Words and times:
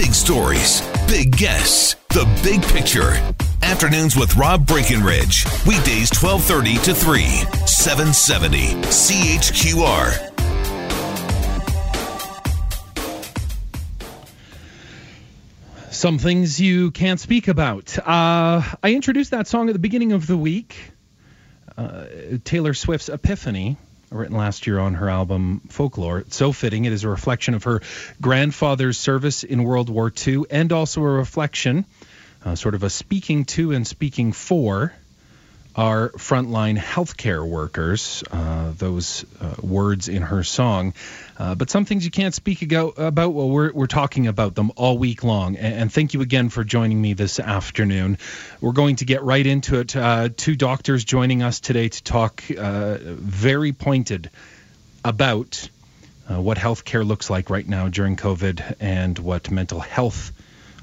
Big 0.00 0.14
stories, 0.14 0.80
big 1.06 1.36
guests, 1.36 1.94
the 2.08 2.24
big 2.42 2.62
picture. 2.62 3.12
Afternoons 3.62 4.16
with 4.16 4.34
Rob 4.34 4.66
Breckenridge. 4.66 5.44
Weekdays 5.66 6.10
1230 6.10 6.76
to 6.84 6.94
3, 6.94 7.22
770 7.66 8.58
CHQR. 8.88 10.32
Some 15.92 16.16
things 16.16 16.58
you 16.58 16.92
can't 16.92 17.20
speak 17.20 17.48
about. 17.48 17.98
Uh, 17.98 18.62
I 18.82 18.94
introduced 18.94 19.32
that 19.32 19.48
song 19.48 19.68
at 19.68 19.74
the 19.74 19.78
beginning 19.78 20.12
of 20.12 20.26
the 20.26 20.38
week. 20.38 20.92
Uh, 21.76 22.06
Taylor 22.44 22.72
Swift's 22.72 23.10
Epiphany, 23.10 23.76
written 24.10 24.36
last 24.36 24.66
year 24.66 24.78
on 24.78 24.94
her 24.94 25.08
album 25.08 25.62
Folklore. 25.68 26.18
It's 26.20 26.36
so 26.36 26.52
fitting. 26.52 26.84
It 26.84 26.92
is 26.92 27.04
a 27.04 27.08
reflection 27.08 27.54
of 27.54 27.64
her 27.64 27.80
grandfather's 28.20 28.98
service 28.98 29.44
in 29.44 29.62
World 29.62 29.88
War 29.88 30.12
II 30.26 30.44
and 30.50 30.72
also 30.72 31.02
a 31.02 31.08
reflection, 31.08 31.86
uh, 32.44 32.56
sort 32.56 32.74
of 32.74 32.82
a 32.82 32.90
speaking 32.90 33.44
to 33.46 33.72
and 33.72 33.86
speaking 33.86 34.32
for 34.32 34.92
our 35.80 36.10
frontline 36.10 36.76
healthcare 36.76 37.42
workers, 37.42 38.22
uh, 38.30 38.70
those 38.76 39.24
uh, 39.40 39.54
words 39.62 40.10
in 40.10 40.20
her 40.20 40.44
song. 40.44 40.92
Uh, 41.38 41.54
but 41.54 41.70
some 41.70 41.86
things 41.86 42.04
you 42.04 42.10
can't 42.10 42.34
speak 42.34 42.60
about, 42.60 42.98
about 42.98 43.32
well, 43.32 43.48
we're, 43.48 43.72
we're 43.72 43.86
talking 43.86 44.26
about 44.26 44.54
them 44.54 44.70
all 44.76 44.98
week 44.98 45.24
long. 45.24 45.56
And, 45.56 45.74
and, 45.74 45.90
thank 45.92 46.12
you 46.12 46.20
again 46.20 46.50
for 46.50 46.64
joining 46.64 47.00
me 47.00 47.14
this 47.14 47.40
afternoon. 47.40 48.18
We're 48.60 48.72
going 48.72 48.96
to 48.96 49.06
get 49.06 49.22
right 49.22 49.46
into 49.46 49.80
it. 49.80 49.96
Uh, 49.96 50.28
two 50.36 50.54
doctors 50.54 51.02
joining 51.02 51.42
us 51.42 51.60
today 51.60 51.88
to 51.88 52.02
talk 52.02 52.42
uh, 52.58 52.98
very 53.00 53.72
pointed 53.72 54.28
about 55.02 55.66
uh, 56.30 56.42
what 56.42 56.58
healthcare 56.58 57.06
looks 57.06 57.30
like 57.30 57.48
right 57.48 57.66
now 57.66 57.88
during 57.88 58.16
COVID 58.16 58.76
and 58.80 59.18
what 59.18 59.50
mental 59.50 59.80
health 59.80 60.30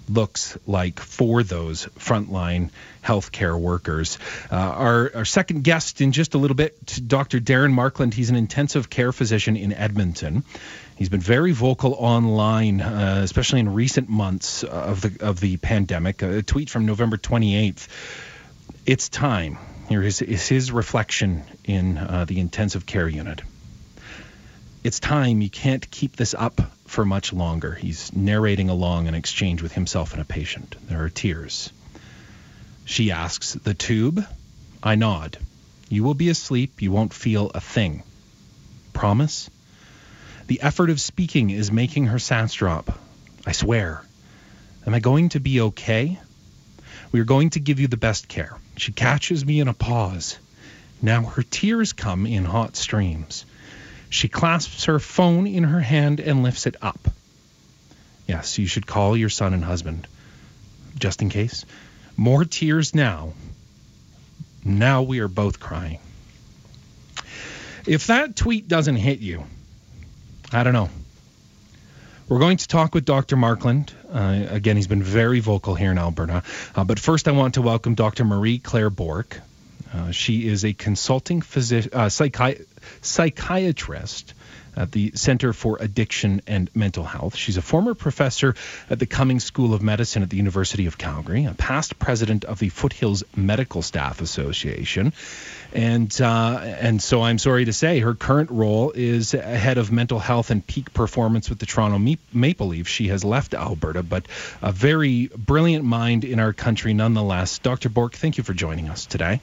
looks 0.09 0.57
like 0.65 0.99
for 0.99 1.43
those 1.43 1.85
frontline 1.99 2.69
healthcare 3.03 3.59
workers. 3.59 4.17
Uh, 4.51 4.55
our, 4.55 5.11
our 5.15 5.25
second 5.25 5.63
guest 5.63 6.01
in 6.01 6.11
just 6.11 6.33
a 6.33 6.37
little 6.37 6.55
bit, 6.55 6.77
Dr. 7.07 7.39
Darren 7.39 7.71
Markland. 7.71 8.13
He's 8.13 8.29
an 8.29 8.35
intensive 8.35 8.89
care 8.89 9.11
physician 9.11 9.57
in 9.57 9.73
Edmonton. 9.73 10.43
He's 10.97 11.09
been 11.09 11.21
very 11.21 11.51
vocal 11.51 11.93
online, 11.93 12.81
uh, 12.81 13.21
especially 13.23 13.59
in 13.59 13.73
recent 13.73 14.09
months 14.09 14.63
of 14.63 15.01
the 15.01 15.25
of 15.25 15.39
the 15.39 15.57
pandemic. 15.57 16.23
A 16.23 16.41
tweet 16.41 16.69
from 16.69 16.85
November 16.85 17.17
28th. 17.17 17.87
It's 18.85 19.09
time. 19.09 19.59
Here 19.89 20.01
is, 20.01 20.21
is 20.21 20.47
his 20.47 20.71
reflection 20.71 21.43
in 21.63 21.97
uh, 21.97 22.25
the 22.25 22.39
intensive 22.39 22.85
care 22.85 23.07
unit. 23.07 23.41
It's 24.83 24.99
time. 24.99 25.41
You 25.41 25.49
can't 25.49 25.89
keep 25.89 26.15
this 26.15 26.33
up 26.33 26.61
for 26.87 27.05
much 27.05 27.33
longer. 27.33 27.73
He's 27.73 28.13
narrating 28.13 28.69
along 28.69 29.07
an 29.07 29.13
exchange 29.13 29.61
with 29.61 29.73
himself 29.73 30.13
and 30.13 30.21
a 30.21 30.25
patient. 30.25 30.75
There 30.87 31.03
are 31.03 31.09
tears. 31.09 31.71
She 32.85 33.11
asks, 33.11 33.53
The 33.53 33.73
tube? 33.73 34.25
I 34.81 34.95
nod. 34.95 35.37
You 35.89 36.03
will 36.03 36.13
be 36.13 36.29
asleep. 36.29 36.81
You 36.81 36.91
won't 36.91 37.13
feel 37.13 37.51
a 37.53 37.59
thing. 37.59 38.03
Promise? 38.93 39.49
The 40.47 40.61
effort 40.61 40.89
of 40.89 41.01
speaking 41.01 41.49
is 41.49 41.71
making 41.71 42.07
her 42.07 42.17
sats 42.17 42.55
drop. 42.55 42.97
I 43.45 43.51
swear. 43.51 44.01
Am 44.85 44.93
I 44.93 44.99
going 44.99 45.29
to 45.29 45.41
be 45.41 45.61
okay? 45.61 46.17
We 47.11 47.19
are 47.19 47.25
going 47.25 47.51
to 47.51 47.59
give 47.59 47.79
you 47.79 47.87
the 47.87 47.97
best 47.97 48.27
care. 48.27 48.57
She 48.77 48.93
catches 48.93 49.45
me 49.45 49.59
in 49.59 49.67
a 49.67 49.73
pause. 49.73 50.37
Now 51.01 51.23
her 51.23 51.43
tears 51.43 51.93
come 51.93 52.25
in 52.25 52.45
hot 52.45 52.75
streams. 52.75 53.45
She 54.09 54.27
clasps 54.27 54.85
her 54.85 54.99
phone 54.99 55.47
in 55.47 55.63
her 55.63 55.79
hand 55.79 56.19
and 56.19 56.43
lifts 56.43 56.65
it 56.65 56.75
up. 56.81 57.09
Yes, 58.27 58.57
you 58.57 58.67
should 58.67 58.85
call 58.85 59.15
your 59.15 59.29
son 59.29 59.53
and 59.53 59.63
husband, 59.63 60.07
just 60.97 61.21
in 61.21 61.29
case. 61.29 61.65
More 62.15 62.45
tears 62.45 62.95
now. 62.95 63.33
Now 64.63 65.03
we 65.03 65.19
are 65.19 65.27
both 65.27 65.59
crying. 65.59 65.99
If 67.85 68.07
that 68.07 68.35
tweet 68.35 68.67
doesn't 68.67 68.97
hit 68.97 69.19
you, 69.19 69.45
I 70.51 70.63
don't 70.63 70.73
know. 70.73 70.89
We're 72.27 72.39
going 72.39 72.57
to 72.57 72.67
talk 72.67 72.93
with 72.93 73.05
Dr. 73.05 73.37
Markland. 73.37 73.93
Uh, 74.11 74.47
again, 74.49 74.75
he's 74.75 74.87
been 74.87 75.03
very 75.03 75.39
vocal 75.39 75.75
here 75.75 75.91
in 75.91 75.97
Alberta. 75.97 76.43
Uh, 76.75 76.83
but 76.83 76.99
first, 76.99 77.29
I 77.29 77.31
want 77.31 77.53
to 77.53 77.61
welcome 77.61 77.95
Dr. 77.95 78.25
Marie 78.25 78.59
Claire 78.59 78.89
Bourque. 78.89 79.39
Uh, 79.93 80.11
she 80.11 80.47
is 80.47 80.65
a 80.65 80.73
consulting 80.73 81.41
physi- 81.41 81.93
uh, 81.93 82.07
psychi- 82.07 82.65
psychiatrist 83.01 84.33
at 84.77 84.91
the 84.91 85.11
Center 85.15 85.53
for 85.53 85.77
Addiction 85.79 86.41
and 86.45 86.69
Mental 86.75 87.03
Health. 87.03 87.35
She's 87.35 87.57
a 87.57 87.61
former 87.61 87.95
professor 87.95 88.55
at 88.89 88.99
the 88.99 89.07
Cummings 89.07 89.43
School 89.43 89.73
of 89.73 89.81
Medicine 89.81 90.21
at 90.21 90.29
the 90.29 90.37
University 90.37 90.85
of 90.85 90.97
Calgary, 90.97 91.45
a 91.45 91.53
past 91.53 91.97
president 91.97 92.45
of 92.45 92.59
the 92.59 92.69
Foothills 92.69 93.23
Medical 93.35 93.81
Staff 93.81 94.21
Association. 94.21 95.13
And 95.73 96.15
uh, 96.21 96.59
and 96.63 97.01
so 97.01 97.23
I'm 97.23 97.39
sorry 97.39 97.65
to 97.65 97.73
say 97.73 97.99
her 97.99 98.13
current 98.13 98.51
role 98.51 98.91
is 98.91 99.31
head 99.31 99.77
of 99.77 99.91
mental 99.91 100.19
health 100.19 100.51
and 100.51 100.65
peak 100.65 100.93
performance 100.93 101.49
with 101.49 101.59
the 101.59 101.65
Toronto 101.65 102.15
Maple 102.31 102.67
Leafs. 102.67 102.89
She 102.89 103.07
has 103.07 103.25
left 103.25 103.53
Alberta, 103.53 104.03
but 104.03 104.27
a 104.61 104.71
very 104.71 105.27
brilliant 105.27 105.83
mind 105.83 106.23
in 106.23 106.39
our 106.39 106.53
country 106.53 106.93
nonetheless. 106.93 107.57
Dr. 107.59 107.89
Bourque, 107.89 108.15
thank 108.15 108.37
you 108.37 108.43
for 108.43 108.53
joining 108.53 108.89
us 108.89 109.05
today. 109.05 109.41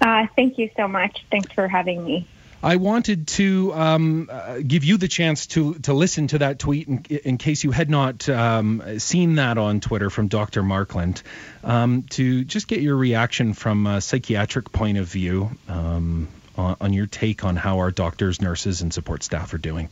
Uh, 0.00 0.26
thank 0.36 0.58
you 0.58 0.70
so 0.76 0.88
much. 0.88 1.24
Thanks 1.30 1.52
for 1.52 1.68
having 1.68 2.04
me. 2.04 2.26
I 2.62 2.76
wanted 2.76 3.28
to 3.28 3.72
um, 3.74 4.28
uh, 4.32 4.58
give 4.66 4.82
you 4.82 4.96
the 4.96 5.08
chance 5.08 5.46
to 5.48 5.74
to 5.74 5.92
listen 5.92 6.26
to 6.28 6.38
that 6.38 6.58
tweet 6.58 6.88
in, 6.88 7.04
in 7.04 7.38
case 7.38 7.62
you 7.62 7.70
had 7.70 7.90
not 7.90 8.28
um, 8.28 8.98
seen 8.98 9.36
that 9.36 9.58
on 9.58 9.80
Twitter 9.80 10.10
from 10.10 10.28
Dr. 10.28 10.62
Markland, 10.62 11.22
um, 11.62 12.02
to 12.10 12.44
just 12.44 12.66
get 12.66 12.80
your 12.80 12.96
reaction 12.96 13.52
from 13.52 13.86
a 13.86 14.00
psychiatric 14.00 14.72
point 14.72 14.98
of 14.98 15.06
view 15.06 15.50
um, 15.68 16.28
on, 16.56 16.76
on, 16.80 16.92
your 16.92 17.06
take 17.06 17.44
on 17.44 17.56
how 17.56 17.78
our 17.78 17.90
doctors, 17.90 18.40
nurses, 18.40 18.80
and 18.80 18.92
support 18.92 19.22
staff 19.22 19.52
are 19.52 19.58
doing. 19.58 19.88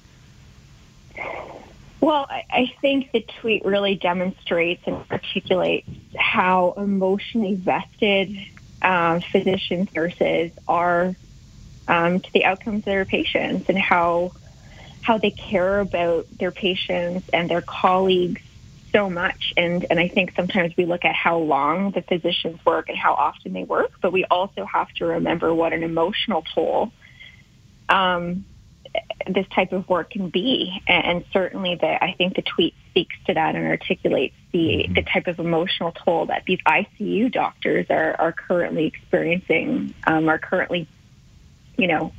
Well, 2.00 2.26
I, 2.28 2.44
I 2.50 2.72
think 2.81 3.12
the 3.12 3.25
tweet 3.41 3.64
really 3.64 3.94
demonstrates 3.94 4.82
and 4.87 4.97
articulates 5.10 5.88
how 6.16 6.75
emotionally 6.76 7.54
vested 7.54 8.37
um, 8.84 9.22
physicians, 9.33 9.89
nurses 9.95 10.53
are 10.69 11.17
um, 11.89 12.21
to 12.21 12.28
the 12.33 12.45
outcomes 12.45 12.78
of 12.78 12.84
their 12.84 13.05
patients 13.05 13.67
and 13.69 13.78
how 13.78 14.33
how 15.00 15.19
they 15.19 15.31
care 15.33 15.81
about 15.81 16.27
their 16.39 16.53
patients 16.53 17.28
and 17.33 17.50
their 17.50 17.62
colleagues 17.62 18.41
so 18.93 19.11
much. 19.11 19.53
And 19.56 19.87
and 19.91 19.99
I 19.99 20.09
think 20.09 20.33
sometimes 20.37 20.73
we 20.77 20.87
look 20.87 21.05
at 21.05 21.15
how 21.15 21.39
long 21.39 21.91
the 21.91 22.03
physicians 22.03 22.59
work 22.65 22.89
and 22.89 22.97
how 22.97 23.15
often 23.15 23.53
they 23.53 23.65
work, 23.65 23.91
but 24.00 24.12
we 24.12 24.25
also 24.27 24.65
have 24.65 24.89
to 24.99 25.06
remember 25.06 25.53
what 25.53 25.73
an 25.73 25.83
emotional 25.83 26.44
toll 26.55 26.93
um, 27.89 28.44
this 29.27 29.47
type 29.55 29.73
of 29.73 29.89
work 29.89 30.11
can 30.11 30.31
be. 30.31 30.81
And, 30.87 31.25
certainly, 31.33 31.77
the, 31.81 32.03
I 32.03 32.15
think 32.17 32.37
the 32.37 32.43
tweet 32.43 32.75
speaks 32.94 33.16
to 33.27 33.34
that 33.34 33.56
and 33.56 33.66
articulates 33.66 34.37
the, 34.53 34.87
the 34.94 35.03
type 35.03 35.27
of 35.27 35.41
emotional 35.41 35.91
toll 35.93 36.27
that 36.27 36.44
these 36.47 36.60
ICU 36.65 37.32
doctors 37.32 37.87
are, 37.91 38.15
are 38.21 38.32
currently 38.32 38.87
experiencing, 38.87 39.93
um, 40.06 40.28
are 40.28 40.38
currently, 40.38 40.87
you 41.77 41.88
know, 41.88 42.12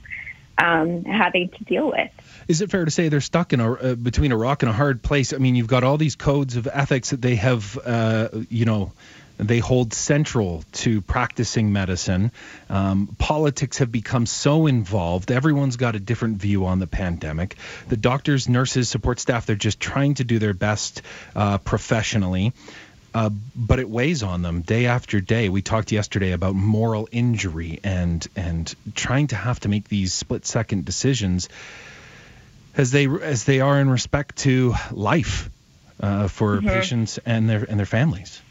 um, 0.57 1.05
having 1.05 1.49
to 1.49 1.63
deal 1.63 1.87
with. 1.87 2.11
Is 2.49 2.61
it 2.61 2.69
fair 2.71 2.83
to 2.83 2.91
say 2.91 3.07
they're 3.07 3.21
stuck 3.21 3.53
in 3.53 3.61
a 3.61 3.73
uh, 3.73 3.95
between 3.95 4.33
a 4.33 4.37
rock 4.37 4.63
and 4.63 4.69
a 4.69 4.73
hard 4.73 5.01
place? 5.01 5.33
I 5.33 5.37
mean, 5.37 5.55
you've 5.55 5.67
got 5.67 5.85
all 5.85 5.97
these 5.97 6.15
codes 6.15 6.57
of 6.57 6.67
ethics 6.67 7.11
that 7.11 7.21
they 7.21 7.35
have, 7.35 7.77
uh, 7.85 8.29
you 8.49 8.65
know, 8.65 8.91
they 9.37 9.59
hold 9.59 9.93
central 9.93 10.63
to 10.71 11.01
practicing 11.01 11.73
medicine. 11.73 12.31
Um, 12.69 13.15
politics 13.17 13.79
have 13.79 13.91
become 13.91 14.25
so 14.25 14.67
involved. 14.67 15.31
Everyone's 15.31 15.75
got 15.75 15.95
a 15.95 15.99
different 15.99 16.37
view 16.37 16.65
on 16.65 16.79
the 16.79 16.87
pandemic. 16.87 17.55
The 17.89 17.97
doctors, 17.97 18.47
nurses, 18.47 18.89
support 18.89 19.19
staff, 19.19 19.45
they're 19.45 19.55
just 19.55 19.79
trying 19.79 20.15
to 20.15 20.23
do 20.23 20.39
their 20.39 20.53
best 20.53 21.01
uh, 21.35 21.57
professionally. 21.57 22.53
Uh, 23.13 23.29
but 23.55 23.79
it 23.79 23.89
weighs 23.89 24.23
on 24.23 24.41
them 24.41 24.61
day 24.61 24.87
after 24.87 25.21
day. 25.21 25.47
We 25.47 25.61
talked 25.61 25.93
yesterday 25.93 26.33
about 26.33 26.53
moral 26.53 27.07
injury 27.13 27.79
and 27.81 28.27
and 28.35 28.73
trying 28.93 29.27
to 29.27 29.37
have 29.37 29.61
to 29.61 29.69
make 29.69 29.87
these 29.87 30.13
split 30.13 30.45
second 30.45 30.83
decisions 30.83 31.47
as 32.75 32.91
they 32.91 33.07
as 33.07 33.45
they 33.45 33.61
are 33.61 33.79
in 33.79 33.89
respect 33.89 34.39
to 34.39 34.75
life 34.91 35.49
uh, 36.01 36.27
for 36.27 36.57
mm-hmm. 36.57 36.67
patients 36.67 37.17
and 37.25 37.49
their 37.49 37.63
and 37.63 37.79
their 37.79 37.85
families 37.85 38.41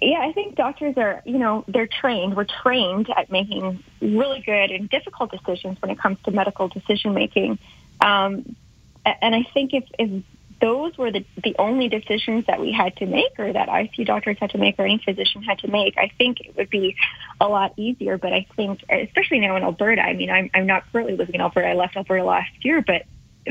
yeah, 0.00 0.20
I 0.20 0.32
think 0.32 0.54
doctors 0.54 0.94
are, 0.96 1.22
you 1.24 1.38
know, 1.38 1.64
they're 1.68 1.88
trained. 1.88 2.36
We're 2.36 2.46
trained 2.62 3.08
at 3.16 3.30
making 3.30 3.82
really 4.00 4.40
good 4.44 4.70
and 4.70 4.88
difficult 4.88 5.30
decisions 5.30 5.80
when 5.80 5.90
it 5.90 5.98
comes 5.98 6.18
to 6.24 6.30
medical 6.30 6.68
decision 6.68 7.14
making. 7.14 7.58
Um, 8.00 8.56
and 9.04 9.34
I 9.34 9.46
think 9.54 9.72
if, 9.74 9.84
if 9.98 10.22
those 10.60 10.96
were 10.96 11.10
the, 11.10 11.24
the 11.42 11.56
only 11.58 11.88
decisions 11.88 12.46
that 12.46 12.60
we 12.60 12.72
had 12.72 12.96
to 12.96 13.06
make 13.06 13.38
or 13.38 13.52
that 13.52 13.68
ICU 13.68 14.06
doctors 14.06 14.36
had 14.38 14.50
to 14.50 14.58
make 14.58 14.78
or 14.78 14.84
any 14.84 15.02
physician 15.04 15.42
had 15.42 15.58
to 15.58 15.68
make, 15.68 15.94
I 15.98 16.10
think 16.16 16.40
it 16.40 16.56
would 16.56 16.70
be 16.70 16.96
a 17.40 17.48
lot 17.48 17.72
easier. 17.76 18.16
But 18.18 18.32
I 18.32 18.46
think, 18.54 18.84
especially 18.88 19.40
now 19.40 19.56
in 19.56 19.64
Alberta, 19.64 20.02
I 20.02 20.12
mean, 20.12 20.30
I'm, 20.30 20.50
I'm 20.54 20.66
not 20.66 20.84
currently 20.92 21.16
living 21.16 21.34
in 21.34 21.40
Alberta. 21.40 21.68
I 21.68 21.74
left 21.74 21.96
Alberta 21.96 22.24
last 22.24 22.52
year, 22.60 22.80
but 22.80 23.02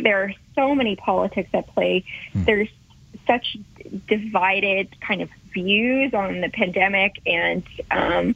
there 0.02 0.24
are 0.24 0.34
so 0.56 0.74
many 0.74 0.96
politics 0.96 1.50
at 1.54 1.68
play. 1.68 2.06
Hmm. 2.32 2.46
There's 2.46 2.70
such 3.32 3.58
divided 4.08 4.90
kind 5.00 5.22
of 5.22 5.30
views 5.54 6.14
on 6.14 6.42
the 6.42 6.50
pandemic, 6.50 7.22
and 7.26 7.64
um, 7.90 8.36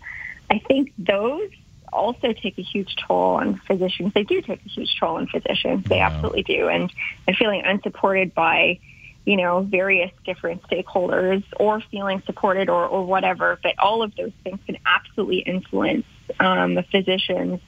I 0.49 0.59
think 0.67 0.93
those 0.97 1.49
also 1.91 2.33
take 2.33 2.57
a 2.57 2.61
huge 2.61 2.95
toll 3.07 3.35
on 3.35 3.61
physicians. 3.67 4.13
They 4.13 4.23
do 4.23 4.41
take 4.41 4.61
a 4.65 4.69
huge 4.69 4.95
toll 4.99 5.17
on 5.17 5.27
physicians. 5.27 5.85
They 5.89 5.97
Wow. 5.97 6.11
absolutely 6.13 6.43
do, 6.43 6.67
and 6.69 6.91
and 7.27 7.37
feeling 7.37 7.63
unsupported 7.65 8.33
by 8.33 8.79
you 9.25 9.37
know 9.37 9.61
various 9.61 10.11
different 10.25 10.63
stakeholders 10.63 11.43
or 11.57 11.81
feeling 11.91 12.21
supported 12.25 12.69
or, 12.69 12.85
or 12.85 13.05
whatever. 13.05 13.59
But 13.61 13.75
all 13.79 14.03
of 14.03 14.15
those 14.15 14.33
things 14.43 14.59
can 14.65 14.77
absolutely 14.85 15.39
influence 15.39 16.05
um, 16.39 16.77
a 16.77 16.83
physician's 16.83 17.59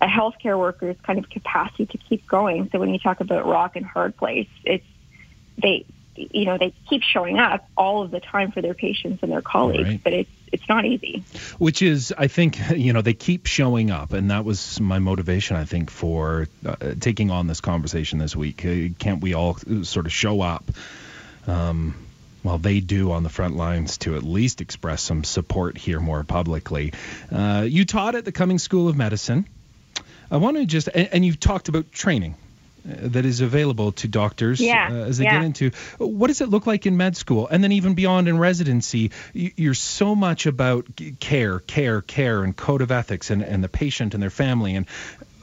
a 0.00 0.06
healthcare 0.06 0.56
worker's 0.56 0.96
kind 1.02 1.18
of 1.18 1.28
capacity 1.28 1.86
to 1.86 1.98
keep 1.98 2.26
going. 2.28 2.68
So 2.70 2.78
when 2.78 2.90
you 2.90 3.00
talk 3.00 3.20
about 3.20 3.46
rock 3.46 3.74
and 3.74 3.84
hard 3.84 4.16
place, 4.16 4.48
it's 4.64 4.84
they 5.60 5.84
you 6.32 6.44
know 6.44 6.58
they 6.58 6.72
keep 6.88 7.02
showing 7.02 7.38
up 7.38 7.68
all 7.76 8.02
of 8.02 8.10
the 8.10 8.20
time 8.20 8.50
for 8.52 8.60
their 8.62 8.74
patients 8.74 9.22
and 9.22 9.30
their 9.30 9.42
colleagues, 9.42 9.88
Right. 9.88 10.00
but 10.04 10.12
it's 10.12 10.30
it's 10.50 10.68
not 10.68 10.86
easy. 10.86 11.22
which 11.58 11.82
is 11.82 12.12
i 12.16 12.26
think 12.26 12.58
you 12.76 12.92
know 12.94 13.02
they 13.02 13.12
keep 13.14 13.44
showing 13.46 13.90
up 13.90 14.12
and 14.14 14.30
that 14.30 14.44
was 14.46 14.80
my 14.80 14.98
motivation 14.98 15.56
i 15.56 15.64
think 15.64 15.90
for 15.90 16.48
uh, 16.64 16.76
taking 17.00 17.30
on 17.30 17.46
this 17.46 17.60
conversation 17.60 18.18
this 18.18 18.34
week 18.34 18.64
Uh, 18.64 18.88
can't 18.98 19.20
we 19.22 19.34
all 19.34 19.56
sort 19.82 20.06
of 20.06 20.12
show 20.12 20.40
up 20.40 20.64
um, 21.46 21.94
well, 22.44 22.58
they 22.58 22.80
do 22.80 23.10
on 23.12 23.22
the 23.24 23.28
front 23.30 23.56
lines 23.56 23.98
to 23.98 24.16
at 24.16 24.22
least 24.22 24.60
express 24.60 25.02
some 25.02 25.24
support 25.24 25.76
here 25.76 25.98
more 25.98 26.22
publicly. 26.24 26.92
Uh, 27.32 27.64
you 27.68 27.84
taught 27.84 28.14
at 28.14 28.24
the 28.24 28.32
Cummings 28.32 28.62
School 28.62 28.88
of 28.88 28.96
Medicine. 28.96 29.44
I 30.30 30.36
want 30.36 30.56
to 30.56 30.64
just, 30.66 30.88
and, 30.94 31.08
and 31.12 31.24
you've 31.26 31.40
talked 31.40 31.68
about 31.68 31.90
training 31.90 32.34
uh, 32.34 32.47
that 32.88 33.24
is 33.24 33.40
available 33.40 33.92
to 33.92 34.08
doctors 34.08 34.60
Yeah, 34.60 34.88
uh, 34.90 34.94
as 35.06 35.18
they 35.18 35.24
yeah. 35.24 35.38
get 35.38 35.44
into. 35.44 35.70
What 35.98 36.28
does 36.28 36.40
it 36.40 36.48
look 36.48 36.66
like 36.66 36.86
in 36.86 36.96
med 36.96 37.16
school? 37.16 37.46
And 37.48 37.62
then 37.62 37.72
even 37.72 37.94
beyond 37.94 38.28
in 38.28 38.38
residency, 38.38 39.10
you're 39.32 39.74
so 39.74 40.14
much 40.14 40.46
about 40.46 40.86
care, 41.20 41.60
care, 41.60 42.00
care, 42.00 42.42
and 42.42 42.56
code 42.56 42.82
of 42.82 42.90
ethics 42.90 43.30
and, 43.30 43.42
and 43.42 43.62
the 43.62 43.68
patient 43.68 44.14
and 44.14 44.22
their 44.22 44.30
family. 44.30 44.74
And 44.76 44.86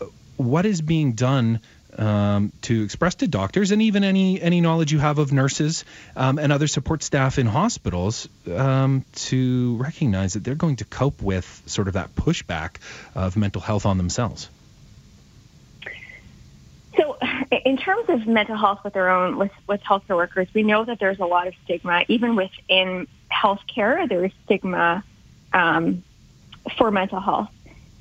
uh, 0.01 0.06
what 0.38 0.65
is 0.65 0.81
being 0.81 1.13
done 1.13 1.59
um, 1.97 2.51
to 2.63 2.83
express 2.83 3.15
to 3.15 3.27
doctors 3.27 3.71
and 3.71 3.81
even 3.81 4.03
any 4.03 4.41
any 4.41 4.59
knowledge 4.59 4.91
you 4.91 5.00
have 5.00 5.18
of 5.18 5.31
nurses 5.31 5.86
um, 6.15 6.39
and 6.39 6.51
other 6.51 6.68
support 6.68 7.03
staff 7.03 7.39
in 7.39 7.48
hospitals 7.48 8.27
um, 8.53 9.06
to 9.13 9.77
recognize 9.77 10.33
that 10.33 10.44
they're 10.44 10.56
going 10.56 10.75
to 10.77 10.86
cope 10.86 11.21
with 11.21 11.63
sort 11.68 11.88
of 11.88 11.94
that 11.94 12.13
pushback 12.15 12.77
of 13.13 13.38
mental 13.38 13.62
health 13.62 13.86
on 13.86 13.98
themselves. 13.98 14.50
In 17.65 17.77
terms 17.77 18.05
of 18.09 18.27
mental 18.27 18.55
health 18.55 18.79
with 18.83 18.93
their 18.93 19.09
own 19.09 19.37
with, 19.37 19.51
with 19.67 19.81
healthcare 19.81 20.15
workers, 20.15 20.47
we 20.53 20.63
know 20.63 20.85
that 20.85 20.99
there's 20.99 21.19
a 21.19 21.25
lot 21.25 21.47
of 21.47 21.53
stigma, 21.63 22.03
even 22.07 22.35
within 22.35 23.07
healthcare. 23.31 24.07
There 24.07 24.23
is 24.25 24.31
stigma 24.45 25.03
um, 25.53 26.03
for 26.77 26.91
mental 26.91 27.19
health. 27.19 27.49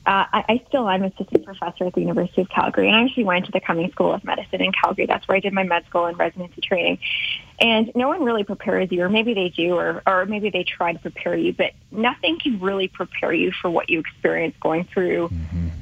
Uh, 0.06 0.26
I, 0.30 0.44
I 0.48 0.64
still 0.68 0.86
am 0.86 1.02
an 1.02 1.12
assistant 1.12 1.46
professor 1.46 1.86
at 1.86 1.94
the 1.94 2.02
University 2.02 2.42
of 2.42 2.50
Calgary, 2.50 2.88
and 2.88 2.96
I 2.96 3.04
actually 3.04 3.24
went 3.24 3.46
to 3.46 3.52
the 3.52 3.60
Cumming 3.60 3.90
School 3.90 4.12
of 4.12 4.22
Medicine 4.22 4.60
in 4.60 4.70
Calgary. 4.70 5.06
That's 5.06 5.26
where 5.26 5.36
I 5.36 5.40
did 5.40 5.54
my 5.54 5.62
med 5.62 5.86
school 5.86 6.04
and 6.04 6.18
residency 6.18 6.60
training. 6.60 6.98
And 7.58 7.90
no 7.94 8.08
one 8.08 8.22
really 8.22 8.44
prepares 8.44 8.92
you, 8.92 9.02
or 9.02 9.08
maybe 9.08 9.32
they 9.32 9.48
do, 9.48 9.76
or, 9.76 10.02
or 10.06 10.26
maybe 10.26 10.50
they 10.50 10.62
try 10.62 10.92
to 10.92 10.98
prepare 10.98 11.36
you, 11.36 11.54
but 11.54 11.72
nothing 11.90 12.38
can 12.38 12.60
really 12.60 12.88
prepare 12.88 13.32
you 13.32 13.50
for 13.50 13.70
what 13.70 13.88
you 13.88 14.00
experience 14.00 14.54
going 14.60 14.84
through 14.84 15.30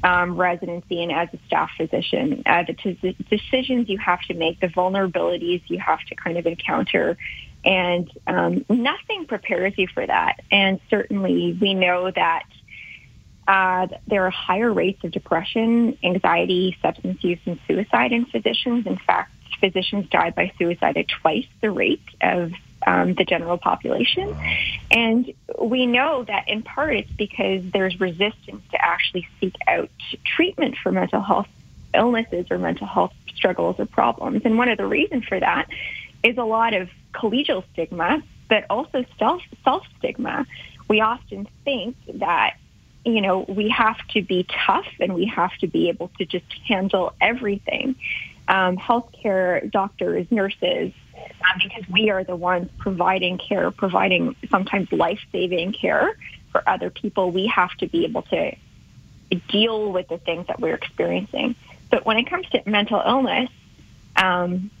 um, 0.03 0.35
residency 0.35 1.01
and 1.01 1.11
as 1.11 1.29
a 1.33 1.39
staff 1.47 1.71
physician. 1.77 2.43
Uh, 2.45 2.63
the 2.63 2.73
t- 2.73 3.15
decisions 3.29 3.89
you 3.89 3.97
have 3.97 4.21
to 4.23 4.33
make, 4.33 4.59
the 4.59 4.67
vulnerabilities 4.67 5.61
you 5.67 5.79
have 5.79 5.99
to 6.09 6.15
kind 6.15 6.37
of 6.37 6.45
encounter, 6.45 7.17
and 7.65 8.11
um, 8.27 8.65
nothing 8.69 9.25
prepares 9.25 9.73
you 9.77 9.87
for 9.87 10.05
that. 10.05 10.41
And 10.51 10.81
certainly, 10.89 11.57
we 11.59 11.73
know 11.73 12.11
that 12.11 12.43
uh, 13.47 13.87
there 14.07 14.25
are 14.25 14.29
higher 14.29 14.71
rates 14.71 15.03
of 15.03 15.11
depression, 15.11 15.97
anxiety, 16.03 16.77
substance 16.81 17.23
use, 17.23 17.39
and 17.45 17.59
suicide 17.67 18.11
in 18.11 18.25
physicians. 18.25 18.85
In 18.85 18.97
fact, 18.97 19.31
physicians 19.59 20.09
die 20.09 20.31
by 20.31 20.51
suicide 20.57 20.97
at 20.97 21.07
twice 21.07 21.47
the 21.61 21.71
rate 21.71 22.03
of 22.21 22.51
um, 22.85 23.13
the 23.13 23.25
general 23.25 23.57
population. 23.57 24.35
And 24.91 25.33
we 25.59 25.85
know 25.85 26.23
that 26.23 26.47
in 26.47 26.63
part 26.63 26.95
it's 26.95 27.11
because 27.11 27.63
there's 27.71 27.99
resistance 27.99 28.63
to 28.71 28.77
actually 28.83 29.27
seek 29.39 29.55
out 29.67 29.89
treatment 30.25 30.75
for 30.81 30.91
mental 30.91 31.21
health 31.21 31.47
illnesses 31.93 32.47
or 32.49 32.57
mental 32.57 32.87
health 32.87 33.13
struggles 33.35 33.79
or 33.79 33.85
problems. 33.85 34.41
And 34.45 34.57
one 34.57 34.69
of 34.69 34.77
the 34.77 34.85
reasons 34.85 35.25
for 35.25 35.39
that 35.39 35.67
is 36.23 36.37
a 36.37 36.43
lot 36.43 36.73
of 36.73 36.89
collegial 37.13 37.63
stigma, 37.73 38.23
but 38.49 38.65
also 38.69 39.05
self 39.19 39.41
self 39.63 39.83
stigma. 39.97 40.45
We 40.87 41.01
often 41.01 41.47
think 41.63 41.95
that 42.15 42.57
you 43.05 43.21
know 43.21 43.45
we 43.47 43.69
have 43.69 43.97
to 44.09 44.21
be 44.21 44.45
tough 44.65 44.87
and 44.99 45.13
we 45.13 45.25
have 45.25 45.55
to 45.59 45.67
be 45.67 45.89
able 45.89 46.09
to 46.17 46.25
just 46.25 46.45
handle 46.67 47.13
everything. 47.21 47.95
Um, 48.45 48.77
healthcare 48.77 49.71
doctors, 49.71 50.27
nurses, 50.29 50.91
um, 51.23 51.61
because 51.61 51.87
we 51.89 52.09
are 52.09 52.23
the 52.23 52.35
ones 52.35 52.69
providing 52.77 53.37
care, 53.37 53.71
providing 53.71 54.35
sometimes 54.49 54.91
life 54.91 55.19
saving 55.31 55.73
care 55.73 56.15
for 56.51 56.67
other 56.67 56.89
people. 56.89 57.31
We 57.31 57.47
have 57.47 57.71
to 57.77 57.87
be 57.87 58.05
able 58.05 58.23
to 58.23 58.55
deal 59.49 59.91
with 59.91 60.07
the 60.07 60.17
things 60.17 60.47
that 60.47 60.59
we're 60.59 60.75
experiencing. 60.75 61.55
But 61.89 62.05
when 62.05 62.17
it 62.17 62.29
comes 62.29 62.49
to 62.51 62.61
mental 62.65 63.01
illness 63.05 63.49
um, 64.15 64.71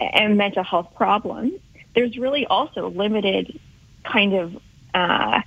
and 0.00 0.36
mental 0.36 0.64
health 0.64 0.94
problems, 0.94 1.54
there's 1.94 2.16
really 2.16 2.46
also 2.46 2.88
limited 2.88 3.58
kind 4.04 4.34
of, 4.34 4.56
uh, 4.94 5.42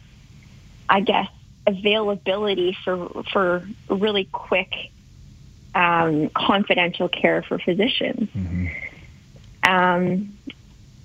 I 0.87 0.99
guess, 1.01 1.29
availability 1.67 2.77
for 2.83 3.23
for 3.31 3.67
really 3.89 4.25
quick, 4.25 4.91
um, 5.73 6.29
confidential 6.29 7.09
care 7.09 7.41
for 7.41 7.57
physicians. 7.57 8.29
Um, 9.67 10.37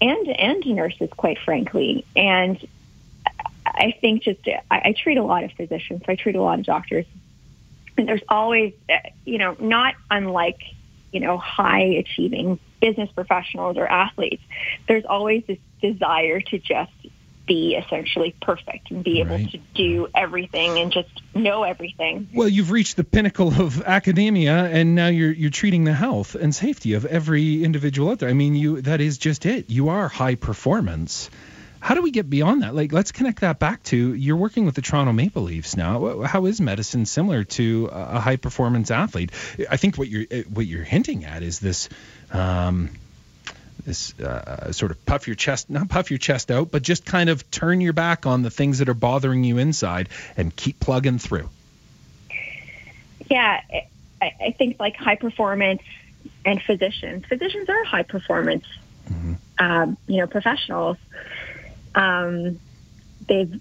and 0.00 0.28
and 0.28 0.66
nurses, 0.66 1.10
quite 1.16 1.38
frankly, 1.38 2.04
and 2.16 2.66
I 3.66 3.94
think 4.00 4.22
just 4.22 4.40
I, 4.70 4.80
I 4.84 4.94
treat 4.96 5.18
a 5.18 5.22
lot 5.22 5.44
of 5.44 5.52
physicians, 5.52 6.02
I 6.08 6.14
treat 6.14 6.36
a 6.36 6.42
lot 6.42 6.58
of 6.58 6.64
doctors, 6.64 7.06
and 7.96 8.08
there's 8.08 8.22
always, 8.28 8.72
uh, 8.88 8.96
you 9.24 9.38
know, 9.38 9.56
not 9.58 9.94
unlike, 10.10 10.60
you 11.12 11.20
know, 11.20 11.38
high 11.38 11.82
achieving 11.82 12.58
business 12.80 13.10
professionals 13.12 13.76
or 13.76 13.86
athletes, 13.86 14.42
there's 14.88 15.04
always 15.04 15.44
this 15.46 15.58
desire 15.82 16.40
to 16.40 16.58
just 16.58 16.92
be 17.50 17.74
essentially 17.74 18.32
perfect 18.40 18.92
and 18.92 19.02
be 19.02 19.18
able 19.20 19.34
Right. 19.34 19.50
to 19.50 19.58
do 19.74 20.06
everything 20.14 20.78
and 20.78 20.92
just 20.92 21.08
know 21.34 21.64
everything. 21.64 22.28
Well, 22.32 22.48
you've 22.48 22.70
reached 22.70 22.96
the 22.96 23.02
pinnacle 23.02 23.48
of 23.60 23.82
academia, 23.82 24.54
and 24.66 24.94
now 24.94 25.08
you're 25.08 25.32
you're 25.32 25.50
treating 25.50 25.82
the 25.84 25.92
health 25.92 26.36
and 26.36 26.54
safety 26.54 26.94
of 26.94 27.04
every 27.06 27.64
individual 27.64 28.10
out 28.12 28.20
there. 28.20 28.28
I 28.28 28.34
mean, 28.34 28.54
you 28.54 28.80
that 28.82 29.00
is 29.00 29.18
just 29.18 29.46
it. 29.46 29.68
You 29.68 29.88
are 29.88 30.06
high 30.08 30.36
performance. 30.36 31.28
How 31.80 31.94
do 31.94 32.02
we 32.02 32.10
get 32.12 32.28
beyond 32.28 32.62
that? 32.62 32.74
Like, 32.74 32.92
let's 32.92 33.10
connect 33.10 33.40
that 33.40 33.58
back 33.58 33.82
to 33.84 34.14
you're 34.14 34.36
working 34.36 34.64
with 34.66 34.74
the 34.74 34.82
Toronto 34.82 35.12
Maple 35.12 35.42
Leafs 35.42 35.76
now. 35.76 36.22
How 36.22 36.44
is 36.46 36.60
medicine 36.60 37.04
similar 37.06 37.42
to 37.58 37.88
a 37.90 38.16
a 38.16 38.20
high 38.20 38.36
performance 38.36 38.90
athlete? 38.92 39.30
I 39.68 39.76
think 39.76 39.96
what 39.98 40.06
you're 40.08 40.26
eh, 40.30 40.42
what 40.56 40.66
you're 40.66 40.84
hinting 40.84 41.24
at 41.24 41.42
is 41.42 41.58
this. 41.58 41.88
Um, 42.32 42.90
this 43.84 44.18
uh, 44.20 44.72
sort 44.72 44.90
of 44.90 45.04
puff 45.04 45.26
your 45.26 45.36
chest, 45.36 45.70
not 45.70 45.88
puff 45.88 46.10
your 46.10 46.18
chest 46.18 46.50
out, 46.50 46.70
but 46.70 46.82
just 46.82 47.04
kind 47.04 47.30
of 47.30 47.50
turn 47.50 47.80
your 47.80 47.92
back 47.92 48.26
on 48.26 48.42
the 48.42 48.50
things 48.50 48.78
that 48.78 48.88
are 48.88 48.94
bothering 48.94 49.44
you 49.44 49.58
inside 49.58 50.08
and 50.36 50.54
keep 50.54 50.80
plugging 50.80 51.18
through. 51.18 51.48
Yeah, 53.30 53.60
I, 54.20 54.32
I 54.40 54.54
think 54.56 54.78
like 54.80 54.96
high 54.96 55.16
performance 55.16 55.82
and 56.44 56.60
physicians. 56.62 57.24
Physicians 57.26 57.68
are 57.68 57.84
high 57.84 58.02
performance, 58.02 58.66
um, 59.58 59.96
you 60.06 60.18
know, 60.18 60.26
professionals. 60.26 60.96
Um, 61.94 62.58
they've 63.26 63.60